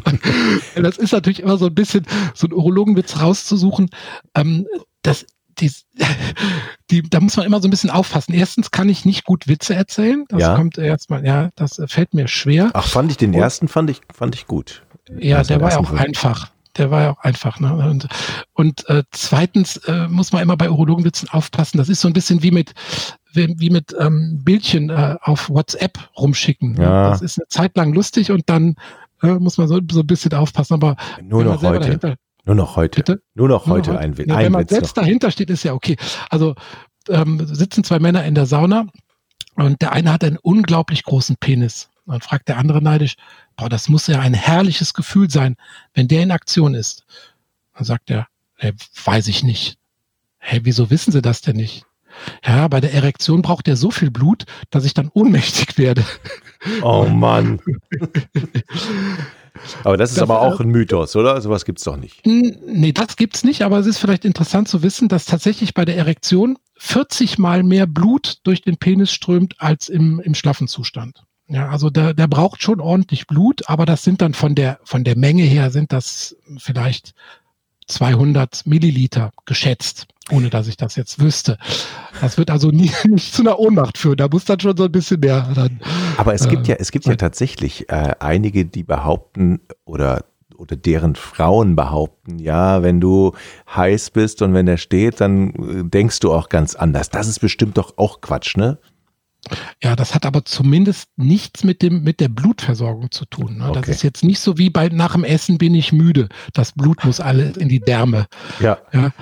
das 0.76 0.98
ist 0.98 1.12
natürlich 1.12 1.42
immer 1.42 1.58
so 1.58 1.68
ein 1.68 1.76
bisschen 1.76 2.06
so 2.34 2.48
ein 2.48 2.54
Urologenwitz 2.54 3.20
rauszusuchen. 3.20 3.90
Ähm, 4.36 4.68
das, 5.02 5.26
die, 5.60 5.72
die, 6.92 7.02
da 7.04 7.20
muss 7.20 7.38
man 7.38 7.46
immer 7.46 7.62
so 7.62 7.68
ein 7.68 7.72
bisschen 7.72 7.90
aufpassen. 7.90 8.34
Erstens 8.34 8.72
kann 8.72 8.90
ich 8.90 9.06
nicht 9.06 9.24
gut 9.24 9.48
Witze 9.48 9.76
erzählen. 9.76 10.26
Das 10.30 10.42
ja. 10.42 10.56
kommt 10.56 10.78
erstmal, 10.78 11.26
ja, 11.26 11.50
das 11.56 11.82
fällt 11.88 12.14
mir 12.14 12.28
schwer. 12.28 12.72
Ach, 12.74 12.88
fand 12.88 13.12
ich 13.12 13.18
den 13.18 13.34
Und, 13.34 13.42
ersten, 13.42 13.68
fand 13.68 13.90
ich, 13.90 14.02
fand 14.14 14.36
ich 14.36 14.48
gut. 14.48 14.84
Ja, 15.20 15.44
der 15.44 15.62
war 15.62 15.72
ja 15.72 15.80
auch 15.80 15.94
einfach 15.94 16.52
der 16.78 16.92
war 16.92 17.02
ja 17.02 17.12
auch 17.12 17.24
einfach. 17.24 17.60
Ne? 17.60 17.74
Und, 17.74 18.08
und 18.54 18.88
äh, 18.90 19.04
zweitens 19.12 19.78
äh, 19.78 20.08
muss 20.08 20.32
man 20.32 20.42
immer 20.42 20.58
bei 20.58 20.70
Urologenwitzen 20.70 21.30
aufpassen. 21.30 21.78
Das 21.78 21.90
ist 21.90 22.02
so 22.02 22.08
ein 22.08 22.14
bisschen 22.14 22.44
wie 22.44 22.52
mit 22.52 22.74
wie, 23.38 23.70
mit 23.70 23.96
ähm, 24.00 24.42
Bildchen 24.44 24.90
äh, 24.90 25.16
auf 25.22 25.50
WhatsApp 25.50 25.98
rumschicken. 26.18 26.76
Ja. 26.76 27.10
Das 27.12 27.22
ist 27.22 27.40
eine 27.40 27.48
Zeit 27.48 27.78
lang 27.78 27.94
lustig 27.94 28.32
und 28.32 28.50
dann 28.50 28.76
äh, 29.22 29.34
muss 29.34 29.58
man 29.58 29.68
so, 29.68 29.80
so 29.92 30.02
ein 30.02 30.08
bisschen 30.08 30.34
aufpassen. 30.34 30.74
Aber 30.74 30.96
nur 31.22 31.44
noch 31.44 31.62
heute. 31.62 31.80
Dahinter, 31.80 32.16
nur 32.46 32.56
noch 32.56 32.76
heute. 32.76 32.98
Bitte? 32.98 33.22
Nur 33.36 33.50
noch 33.50 33.68
heute 33.68 33.92
nur 33.92 34.00
ein, 34.00 34.18
Witz. 34.18 34.28
Ja, 34.28 34.40
wenn 34.40 34.52
man 34.52 34.62
Witz 34.62 34.70
selbst 34.70 34.96
noch. 34.96 35.04
dahinter 35.04 35.32
steht, 35.32 35.50
ist 35.50 35.64
ja 35.64 35.74
okay. 35.74 35.98
Also 36.30 36.56
ähm, 37.10 37.46
sitzen 37.46 37.84
zwei 37.84 38.00
Männer 38.00 38.26
in 38.26 38.36
der 38.36 38.46
Sauna 38.46 38.88
und 39.56 39.82
der 39.82 39.92
eine 39.94 40.12
hat 40.12 40.24
einen 40.24 40.38
unglaublich 40.38 41.04
großen 41.04 41.38
Penis. 41.38 41.90
Dann 42.06 42.22
fragt 42.22 42.48
der 42.48 42.58
andere 42.58 42.82
neidisch, 42.82 43.16
boah, 43.58 43.70
das 43.70 43.90
muss 43.90 44.08
ja 44.08 44.20
ein 44.20 44.34
herrliches 44.34 44.94
Gefühl 44.94 45.30
sein, 45.30 45.58
wenn 45.94 46.08
der 46.08 46.24
in 46.24 46.32
Aktion 46.32 46.74
ist. 46.74 47.06
Dann 47.76 47.84
sagt 47.84 48.10
er, 48.10 48.28
hey, 48.56 48.74
weiß 49.04 49.28
ich 49.28 49.44
nicht. 49.44 49.78
Hey, 50.38 50.62
wieso 50.64 50.90
wissen 50.90 51.12
Sie 51.12 51.22
das 51.22 51.42
denn 51.42 51.58
nicht? 51.58 51.86
Ja, 52.46 52.68
bei 52.68 52.80
der 52.82 52.94
Erektion 52.94 53.42
braucht 53.42 53.68
er 53.68 53.78
so 53.78 53.92
viel 53.92 54.12
Blut, 54.12 54.46
dass 54.70 54.86
ich 54.86 54.94
dann 54.94 55.10
ohnmächtig 55.14 55.78
werde. 55.78 56.04
Oh 56.82 57.06
Mann. 57.06 57.60
aber 59.84 59.98
das 59.98 60.12
ist 60.12 60.18
das, 60.18 60.24
aber 60.24 60.42
auch 60.42 60.60
ein 60.60 60.70
Mythos, 60.70 61.16
oder? 61.16 61.40
Sowas 61.42 61.66
gibt 61.66 61.80
es 61.80 61.86
doch 61.86 61.98
nicht. 61.98 62.26
Nee, 62.26 62.92
das 62.92 63.16
gibt 63.16 63.36
es 63.36 63.44
nicht, 63.44 63.62
aber 63.64 63.80
es 63.80 63.86
ist 63.86 64.00
vielleicht 64.00 64.26
interessant 64.26 64.68
zu 64.68 64.82
wissen, 64.84 65.08
dass 65.08 65.26
tatsächlich 65.26 65.74
bei 65.74 65.86
der 65.86 65.98
Erektion 65.98 66.58
40 66.78 67.38
mal 67.38 67.64
mehr 67.64 67.88
Blut 67.88 68.38
durch 68.44 68.62
den 68.62 68.78
Penis 68.78 69.12
strömt 69.12 69.56
als 69.60 69.90
im, 69.90 70.20
im 70.20 70.36
schlaffen 70.36 70.68
Zustand. 70.68 71.24
Ja, 71.50 71.70
also 71.70 71.90
der, 71.90 72.14
der 72.14 72.28
braucht 72.28 72.62
schon 72.62 72.82
ordentlich 72.82 73.26
Blut, 73.26 73.70
aber 73.70 73.86
das 73.86 74.04
sind 74.04 74.22
dann 74.22 74.34
von 74.34 74.54
der, 74.54 74.80
von 74.84 75.04
der 75.04 75.18
Menge 75.18 75.44
her 75.44 75.72
sind 75.72 75.94
das 75.94 76.36
vielleicht 76.58 77.14
200 77.88 78.66
Milliliter 78.66 79.32
geschätzt, 79.46 80.08
ohne 80.32 80.50
dass 80.50 80.68
ich 80.68 80.78
das 80.78 80.96
jetzt 80.96 81.20
wüsste. 81.20 81.58
Das 82.22 82.38
wird 82.38 82.50
also 82.50 82.70
nie, 82.70 82.92
nicht 83.08 83.34
zu 83.34 83.42
einer 83.42 83.60
Ohnmacht 83.60 83.98
führen. 83.98 84.18
Da 84.18 84.28
muss 84.28 84.46
dann 84.46 84.60
schon 84.60 84.76
so 84.76 84.86
ein 84.86 84.92
bisschen 84.92 85.20
mehr. 85.20 85.50
Dann, 85.56 85.80
aber 86.18 86.34
es 86.34 86.48
gibt 86.48 86.68
äh, 86.68 86.72
ja, 86.72 86.78
es 86.80 86.92
gibt 86.92 87.06
ja 87.06 87.16
tatsächlich 87.16 87.90
äh, 87.90 88.16
einige, 88.20 88.66
die 88.66 88.84
behaupten 88.84 89.62
oder 89.86 90.26
oder 90.58 90.76
deren 90.76 91.16
Frauen 91.16 91.76
behaupten, 91.76 92.40
ja, 92.40 92.82
wenn 92.82 93.00
du 93.00 93.34
heiß 93.76 94.10
bist 94.10 94.42
und 94.42 94.56
wenn 94.56 94.66
der 94.66 94.78
steht, 94.78 95.22
dann 95.22 95.50
äh, 95.50 95.84
denkst 95.84 96.20
du 96.20 96.34
auch 96.34 96.50
ganz 96.50 96.74
anders. 96.74 97.10
Das 97.12 97.28
ist 97.28 97.40
bestimmt 97.40 97.78
doch 97.78 97.98
auch 97.98 98.22
Quatsch, 98.22 98.58
ne? 98.58 98.80
Ja, 99.82 99.96
das 99.96 100.16
hat 100.16 100.26
aber 100.26 100.44
zumindest 100.46 101.10
nichts 101.16 101.64
mit 101.64 101.82
dem 101.82 102.04
mit 102.04 102.20
der 102.20 102.28
Blutversorgung 102.28 103.12
zu 103.12 103.26
tun. 103.26 103.60
Ne? 103.60 103.70
Okay. 103.70 103.82
Das 103.82 103.90
ist 103.90 104.02
jetzt 104.02 104.24
nicht 104.24 104.40
so 104.40 104.58
wie 104.58 104.70
bei 104.70 104.90
nach 104.90 105.14
dem 105.14 105.24
Essen 105.24 105.58
bin 105.58 105.76
ich 105.76 105.94
müde. 105.94 106.28
Das 106.54 106.74
Blut 106.74 107.06
muss 107.06 107.20
alle 107.20 107.52
in 107.52 107.70
die 107.70 107.80
Därme. 107.80 108.26
Ja. 108.60 108.80
ja 108.92 109.14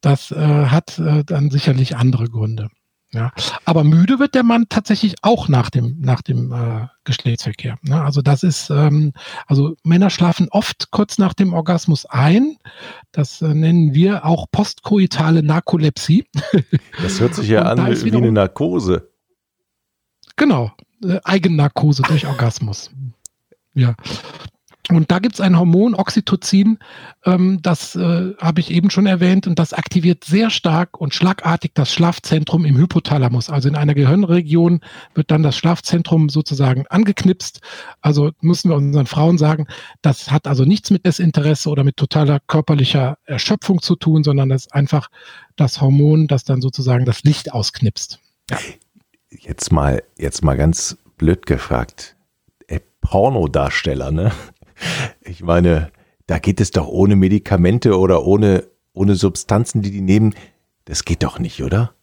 das 0.00 0.30
äh, 0.30 0.66
hat 0.66 0.98
äh, 0.98 1.24
dann 1.24 1.50
sicherlich 1.50 1.96
andere 1.96 2.28
Gründe. 2.28 2.68
Ja, 3.10 3.32
aber 3.64 3.84
müde 3.84 4.18
wird 4.18 4.34
der 4.34 4.42
Mann 4.42 4.66
tatsächlich 4.68 5.14
auch 5.22 5.48
nach 5.48 5.70
dem 5.70 5.98
nach 5.98 6.20
dem 6.20 6.52
äh, 6.52 6.88
Geschlechtsverkehr. 7.04 7.78
Ne? 7.80 8.02
Also 8.02 8.20
das 8.20 8.42
ist 8.42 8.68
ähm, 8.68 9.14
also 9.46 9.76
Männer 9.82 10.10
schlafen 10.10 10.48
oft 10.50 10.90
kurz 10.90 11.16
nach 11.16 11.32
dem 11.32 11.54
Orgasmus 11.54 12.04
ein. 12.04 12.58
Das 13.10 13.40
äh, 13.40 13.54
nennen 13.54 13.94
wir 13.94 14.26
auch 14.26 14.46
postkoitale 14.52 15.42
Narkolepsie. 15.42 16.26
Das 17.02 17.18
hört 17.18 17.34
sich 17.34 17.48
ja 17.48 17.62
an 17.62 17.78
wie 17.78 18.12
eine 18.14 18.30
Narkose. 18.30 19.10
Genau, 20.36 20.70
äh, 21.02 21.18
Eigennarkose 21.24 22.02
durch 22.02 22.26
Orgasmus. 22.26 22.90
Ja. 23.72 23.94
Und 24.88 25.10
da 25.10 25.18
gibt 25.18 25.34
es 25.34 25.40
ein 25.40 25.58
Hormon, 25.58 25.94
Oxytocin, 25.94 26.78
ähm, 27.24 27.60
das 27.62 27.94
äh, 27.94 28.34
habe 28.38 28.60
ich 28.60 28.70
eben 28.70 28.90
schon 28.90 29.06
erwähnt, 29.06 29.46
und 29.46 29.58
das 29.58 29.72
aktiviert 29.72 30.24
sehr 30.24 30.50
stark 30.50 31.00
und 31.00 31.14
schlagartig 31.14 31.72
das 31.74 31.92
Schlafzentrum 31.92 32.64
im 32.64 32.76
Hypothalamus. 32.76 33.50
Also 33.50 33.68
in 33.68 33.76
einer 33.76 33.94
Gehirnregion 33.94 34.80
wird 35.14 35.30
dann 35.30 35.42
das 35.42 35.56
Schlafzentrum 35.56 36.28
sozusagen 36.28 36.86
angeknipst. 36.88 37.60
Also 38.00 38.30
müssen 38.40 38.70
wir 38.70 38.76
unseren 38.76 39.06
Frauen 39.06 39.38
sagen, 39.38 39.66
das 40.02 40.30
hat 40.30 40.46
also 40.46 40.64
nichts 40.64 40.90
mit 40.90 41.04
Desinteresse 41.04 41.68
oder 41.68 41.84
mit 41.84 41.96
totaler 41.96 42.40
körperlicher 42.46 43.18
Erschöpfung 43.24 43.82
zu 43.82 43.96
tun, 43.96 44.24
sondern 44.24 44.48
das 44.48 44.66
ist 44.66 44.74
einfach 44.74 45.08
das 45.56 45.80
Hormon, 45.80 46.28
das 46.28 46.44
dann 46.44 46.62
sozusagen 46.62 47.04
das 47.04 47.24
Licht 47.24 47.52
ausknipst. 47.52 48.20
Ja 48.50 48.58
jetzt 49.30 49.72
mal, 49.72 50.02
jetzt 50.16 50.42
mal 50.42 50.56
ganz 50.56 50.96
blöd 51.16 51.46
gefragt, 51.46 52.16
äh, 52.66 52.80
Pornodarsteller, 53.00 54.10
ne? 54.10 54.32
Ich 55.22 55.42
meine, 55.42 55.90
da 56.26 56.38
geht 56.38 56.60
es 56.60 56.70
doch 56.70 56.86
ohne 56.86 57.16
Medikamente 57.16 57.98
oder 57.98 58.24
ohne, 58.24 58.64
ohne 58.92 59.14
Substanzen, 59.14 59.82
die 59.82 59.90
die 59.90 60.00
nehmen. 60.00 60.34
Das 60.84 61.04
geht 61.04 61.22
doch 61.22 61.38
nicht, 61.38 61.62
oder? 61.62 61.94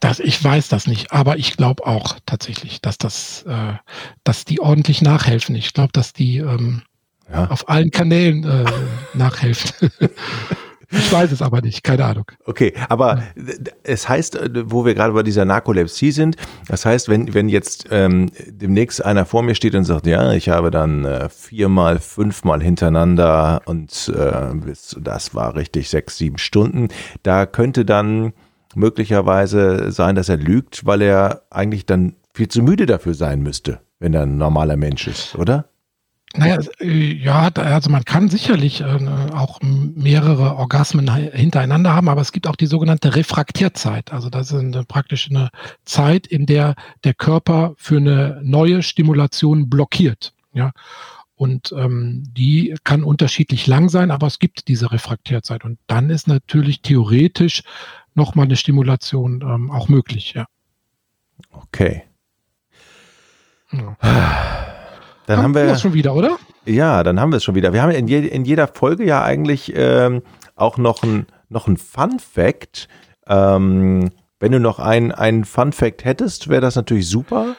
Das, 0.00 0.20
ich 0.20 0.42
weiß 0.42 0.68
das 0.68 0.86
nicht, 0.86 1.12
aber 1.12 1.36
ich 1.36 1.56
glaube 1.56 1.86
auch 1.86 2.18
tatsächlich, 2.24 2.80
dass 2.80 2.96
das, 2.96 3.42
äh, 3.42 3.74
dass 4.24 4.46
die 4.46 4.60
ordentlich 4.60 5.02
nachhelfen. 5.02 5.54
Ich 5.54 5.74
glaube, 5.74 5.92
dass 5.92 6.14
die 6.14 6.38
ähm, 6.38 6.82
ja. 7.30 7.46
auf 7.50 7.68
allen 7.68 7.90
Kanälen 7.90 8.44
äh, 8.44 8.64
nachhelfen. 9.12 9.90
Ich 10.92 11.12
weiß 11.12 11.30
es 11.30 11.40
aber 11.40 11.60
nicht, 11.60 11.84
keine 11.84 12.04
Ahnung. 12.04 12.24
Okay, 12.44 12.74
aber 12.88 13.22
es 13.84 14.08
heißt, 14.08 14.38
wo 14.64 14.84
wir 14.84 14.94
gerade 14.94 15.12
bei 15.12 15.22
dieser 15.22 15.44
Narkolepsie 15.44 16.10
sind, 16.10 16.36
das 16.68 16.84
heißt, 16.84 17.08
wenn, 17.08 17.32
wenn 17.32 17.48
jetzt 17.48 17.86
ähm, 17.90 18.30
demnächst 18.48 19.04
einer 19.04 19.24
vor 19.24 19.42
mir 19.42 19.54
steht 19.54 19.74
und 19.74 19.84
sagt, 19.84 20.06
ja, 20.06 20.32
ich 20.32 20.48
habe 20.48 20.70
dann 20.70 21.04
äh, 21.04 21.28
viermal, 21.28 22.00
fünfmal 22.00 22.60
hintereinander 22.60 23.62
und 23.66 24.12
äh, 24.14 24.72
das 25.00 25.34
war 25.34 25.54
richtig 25.54 25.88
sechs, 25.90 26.18
sieben 26.18 26.38
Stunden, 26.38 26.88
da 27.22 27.46
könnte 27.46 27.84
dann 27.84 28.32
möglicherweise 28.74 29.92
sein, 29.92 30.14
dass 30.14 30.28
er 30.28 30.36
lügt, 30.36 30.86
weil 30.86 31.02
er 31.02 31.42
eigentlich 31.50 31.86
dann 31.86 32.16
viel 32.34 32.48
zu 32.48 32.62
müde 32.62 32.86
dafür 32.86 33.14
sein 33.14 33.42
müsste, 33.42 33.80
wenn 33.98 34.14
er 34.14 34.22
ein 34.22 34.38
normaler 34.38 34.76
Mensch 34.76 35.06
ist, 35.06 35.36
oder? 35.36 35.66
Naja, 36.36 36.58
ja, 36.80 37.50
also 37.56 37.90
man 37.90 38.04
kann 38.04 38.28
sicherlich 38.28 38.82
äh, 38.82 38.98
auch 39.34 39.60
mehrere 39.62 40.56
Orgasmen 40.56 41.12
hintereinander 41.12 41.92
haben, 41.92 42.08
aber 42.08 42.20
es 42.20 42.30
gibt 42.30 42.46
auch 42.46 42.54
die 42.54 42.66
sogenannte 42.66 43.16
Refraktierzeit. 43.16 44.12
Also 44.12 44.30
das 44.30 44.52
ist 44.52 44.58
eine, 44.58 44.84
praktisch 44.84 45.28
eine 45.28 45.50
Zeit, 45.84 46.28
in 46.28 46.46
der 46.46 46.76
der 47.02 47.14
Körper 47.14 47.74
für 47.76 47.96
eine 47.96 48.40
neue 48.44 48.84
Stimulation 48.84 49.68
blockiert. 49.68 50.32
Ja. 50.52 50.70
Und 51.34 51.74
ähm, 51.76 52.22
die 52.32 52.76
kann 52.84 53.02
unterschiedlich 53.02 53.66
lang 53.66 53.88
sein, 53.88 54.12
aber 54.12 54.28
es 54.28 54.38
gibt 54.38 54.68
diese 54.68 54.92
Refraktierzeit. 54.92 55.64
Und 55.64 55.78
dann 55.88 56.10
ist 56.10 56.28
natürlich 56.28 56.82
theoretisch 56.82 57.62
nochmal 58.14 58.44
eine 58.44 58.56
Stimulation 58.56 59.42
ähm, 59.42 59.70
auch 59.70 59.88
möglich, 59.88 60.34
ja. 60.34 60.46
Okay. 61.50 62.04
Ja. 63.72 64.66
Dann 65.30 65.38
haben, 65.38 65.44
haben 65.44 65.54
wir 65.54 65.66
das 65.66 65.80
schon 65.80 65.94
wieder, 65.94 66.14
oder? 66.14 66.38
Ja, 66.66 67.04
dann 67.04 67.20
haben 67.20 67.30
wir 67.30 67.36
es 67.36 67.44
schon 67.44 67.54
wieder. 67.54 67.72
Wir 67.72 67.82
haben 67.82 67.92
in, 67.92 68.08
je, 68.08 68.26
in 68.26 68.44
jeder 68.44 68.66
Folge 68.66 69.04
ja 69.04 69.22
eigentlich 69.22 69.72
ähm, 69.76 70.22
auch 70.56 70.76
noch 70.76 71.04
ein, 71.04 71.26
noch 71.48 71.68
ein 71.68 71.76
Fun 71.76 72.18
Fact. 72.18 72.88
Ähm, 73.28 74.10
wenn 74.40 74.50
du 74.50 74.58
noch 74.58 74.80
einen, 74.80 75.12
einen 75.12 75.44
Fun 75.44 75.72
Fact 75.72 76.04
hättest, 76.04 76.48
wäre 76.48 76.60
das 76.60 76.74
natürlich 76.74 77.08
super. 77.08 77.54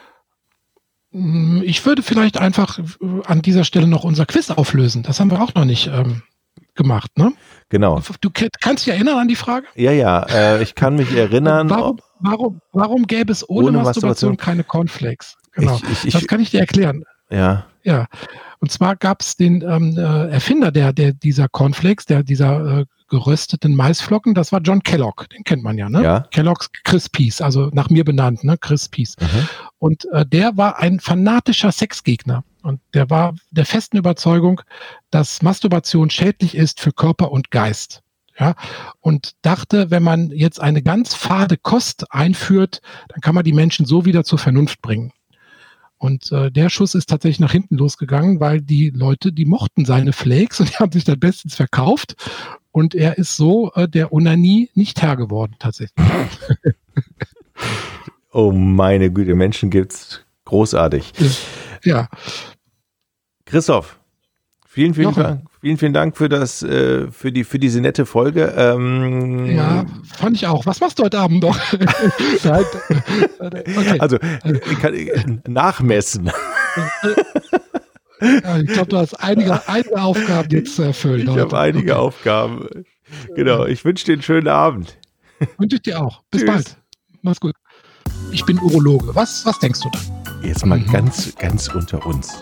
Hm, 1.14 1.64
ich 1.66 1.86
würde 1.86 2.04
vielleicht 2.04 2.38
einfach 2.38 2.78
äh, 2.78 2.84
an 3.26 3.42
dieser 3.42 3.64
Stelle 3.64 3.88
noch 3.88 4.04
unser 4.04 4.26
Quiz 4.26 4.50
auflösen. 4.50 5.04
Das 5.04 5.22
haben 5.22 5.32
wir 5.32 5.42
auch 5.42 5.54
noch 5.54 5.64
nicht 5.64 5.88
ähm, 5.88 6.24
gemacht, 6.76 7.18
ne? 7.18 7.32
Genau. 7.70 8.02
Du 8.20 8.30
kannst 8.60 8.86
dich 8.86 8.94
erinnern 8.94 9.18
an 9.18 9.30
die 9.30 9.38
Frage? 9.38 9.68
Ja, 9.76 9.94
ja, 9.94 10.24
äh, 10.24 10.62
ich 10.62 10.76
kann 10.76 10.96
mich 10.96 11.12
erinnern. 11.16 11.70
Warum, 11.70 12.00
warum, 12.20 12.60
warum 12.74 13.08
gäbe 13.08 13.32
es 13.32 13.48
ohne, 13.48 13.68
ohne 13.68 13.78
Masturbation, 13.78 14.32
Masturbation, 14.32 14.38
keine 14.38 14.66
Cornflakes? 14.66 15.38
Genau. 15.54 15.78
Ich, 15.78 15.84
ich, 15.84 16.06
ich, 16.08 16.14
das 16.14 16.28
kann 16.28 16.42
ich 16.42 16.52
dir 16.52 16.60
erklären. 16.60 17.06
Ja. 17.32 17.66
Ja. 17.84 18.08
Und 18.60 18.72
zwar 18.72 18.96
gab 18.96 19.22
es 19.22 19.38
den 19.38 19.64
ähm, 19.64 19.98
äh, 19.98 20.30
Erfinder 20.30 20.72
der, 20.72 20.94
der 20.94 21.14
dieser 21.14 21.48
Cornflakes, 21.48 22.06
der 22.06 22.24
dieser 22.24 22.82
äh, 22.82 22.86
gerösteten 23.10 23.76
Maisflocken, 23.76 24.34
das 24.34 24.52
war 24.52 24.62
John 24.62 24.84
Kellogg, 24.84 25.28
den 25.34 25.44
kennt 25.44 25.64
man 25.64 25.78
ja, 25.78 25.90
ne? 25.90 26.02
Ja. 26.02 26.20
Kellogg's 26.32 26.70
Crispies, 26.84 27.42
also 27.42 27.70
nach 27.74 27.90
mir 27.90 28.06
benannt, 28.06 28.44
ne? 28.44 28.58
Crispies. 28.58 29.16
Mhm. 29.20 29.50
Und 29.80 30.06
äh, 30.12 30.26
der 30.26 30.56
war 30.58 30.80
ein 30.80 31.00
fanatischer 31.00 31.72
Sexgegner. 31.72 32.44
Und 32.64 32.80
der 32.94 33.10
war 33.10 33.36
der 33.50 33.66
festen 33.66 33.98
Überzeugung, 33.98 34.62
dass 35.10 35.42
Masturbation 35.42 36.10
schädlich 36.10 36.56
ist 36.56 36.80
für 36.80 36.92
Körper 36.92 37.32
und 37.32 37.52
Geist. 37.52 38.02
Ja, 38.40 38.56
und 39.02 39.34
dachte, 39.42 39.92
wenn 39.92 40.04
man 40.04 40.32
jetzt 40.32 40.62
eine 40.62 40.82
ganz 40.82 41.14
fade 41.14 41.58
Kost 41.58 42.12
einführt, 42.12 42.82
dann 43.10 43.22
kann 43.22 43.36
man 43.36 43.44
die 43.44 43.54
Menschen 43.54 43.86
so 43.86 44.06
wieder 44.06 44.24
zur 44.24 44.40
Vernunft 44.40 44.82
bringen. 44.82 45.12
Und 46.02 46.32
äh, 46.32 46.50
der 46.52 46.72
Schuss 46.72 46.96
ist 46.96 47.10
tatsächlich 47.10 47.40
nach 47.40 47.52
hinten 47.52 47.76
losgegangen, 47.78 48.40
weil 48.40 48.60
die 48.60 48.90
Leute, 48.90 49.32
die 49.32 49.46
mochten 49.46 49.86
seine 49.86 50.14
Flakes 50.14 50.60
und 50.60 50.72
die 50.72 50.78
haben 50.78 50.92
sich 50.92 51.04
dann 51.04 51.20
bestens 51.20 51.54
verkauft. 51.56 52.16
Und 52.72 52.96
er 52.96 53.20
ist 53.20 53.38
so 53.38 53.72
äh, 53.74 53.88
der 53.88 54.12
Unanie 54.12 54.72
nicht 54.74 55.00
Herr 55.04 55.16
geworden, 55.16 55.58
tatsächlich. 55.60 56.04
oh 58.32 58.52
meine 58.52 59.12
Güte, 59.12 59.36
Menschen 59.36 59.70
gibt's 59.70 60.22
großartig. 60.46 61.14
Ja. 61.84 62.10
Christoph, 63.46 64.00
vielen, 64.72 64.94
vielen 64.94 65.14
Dank. 65.14 65.42
Vielen, 65.62 65.78
vielen 65.78 65.94
Dank 65.94 66.18
für 66.18 66.28
das, 66.28 66.64
äh, 66.64 67.12
für 67.12 67.32
die, 67.32 67.44
für 67.44 67.60
diese 67.60 67.82
nette 67.82 68.08
Folge. 68.08 68.52
Ähm, 68.58 69.56
ja, 69.56 69.86
fand 70.16 70.38
ich 70.38 70.48
auch. 70.48 70.66
Was 70.66 70.80
machst 70.80 70.98
du 70.98 71.04
heute 71.04 71.20
Abend 71.20 71.44
noch? 71.44 71.56
okay. 71.74 72.66
Also 74.00 74.18
ich 74.44 74.80
kann, 74.80 75.42
nachmessen. 75.48 76.32
ja, 78.22 78.60
ich 78.60 78.68
glaube, 78.68 78.90
du 78.90 78.98
hast 78.98 79.14
einige, 79.16 79.68
einige 79.68 80.02
Aufgaben 80.02 80.50
jetzt 80.50 80.76
zu 80.76 80.82
erfüllen. 80.82 81.30
Ich 81.30 81.38
habe 81.38 81.60
einige 81.60 81.92
okay. 81.92 82.02
Aufgaben. 82.02 82.68
Genau. 83.36 83.66
Ich 83.66 83.86
wünsche 83.86 84.06
dir 84.06 84.14
einen 84.14 84.24
schönen 84.24 84.48
Abend. 84.48 84.98
Wünsche 85.60 85.76
ich 85.76 85.84
dir 85.84 86.02
auch. 86.02 86.24
Bis 86.32 86.42
Tschüss. 86.42 86.50
bald. 86.50 86.78
Mach's 87.22 87.40
gut. 87.40 87.54
Ich 88.32 88.44
bin 88.46 88.58
Urologe. 88.58 89.14
Was, 89.14 89.46
was 89.46 89.60
denkst 89.60 89.82
du 89.82 89.92
da? 89.92 90.00
Jetzt 90.42 90.66
mal 90.66 90.80
mhm. 90.80 90.92
ganz, 90.92 91.36
ganz 91.36 91.68
unter 91.68 92.04
uns 92.06 92.42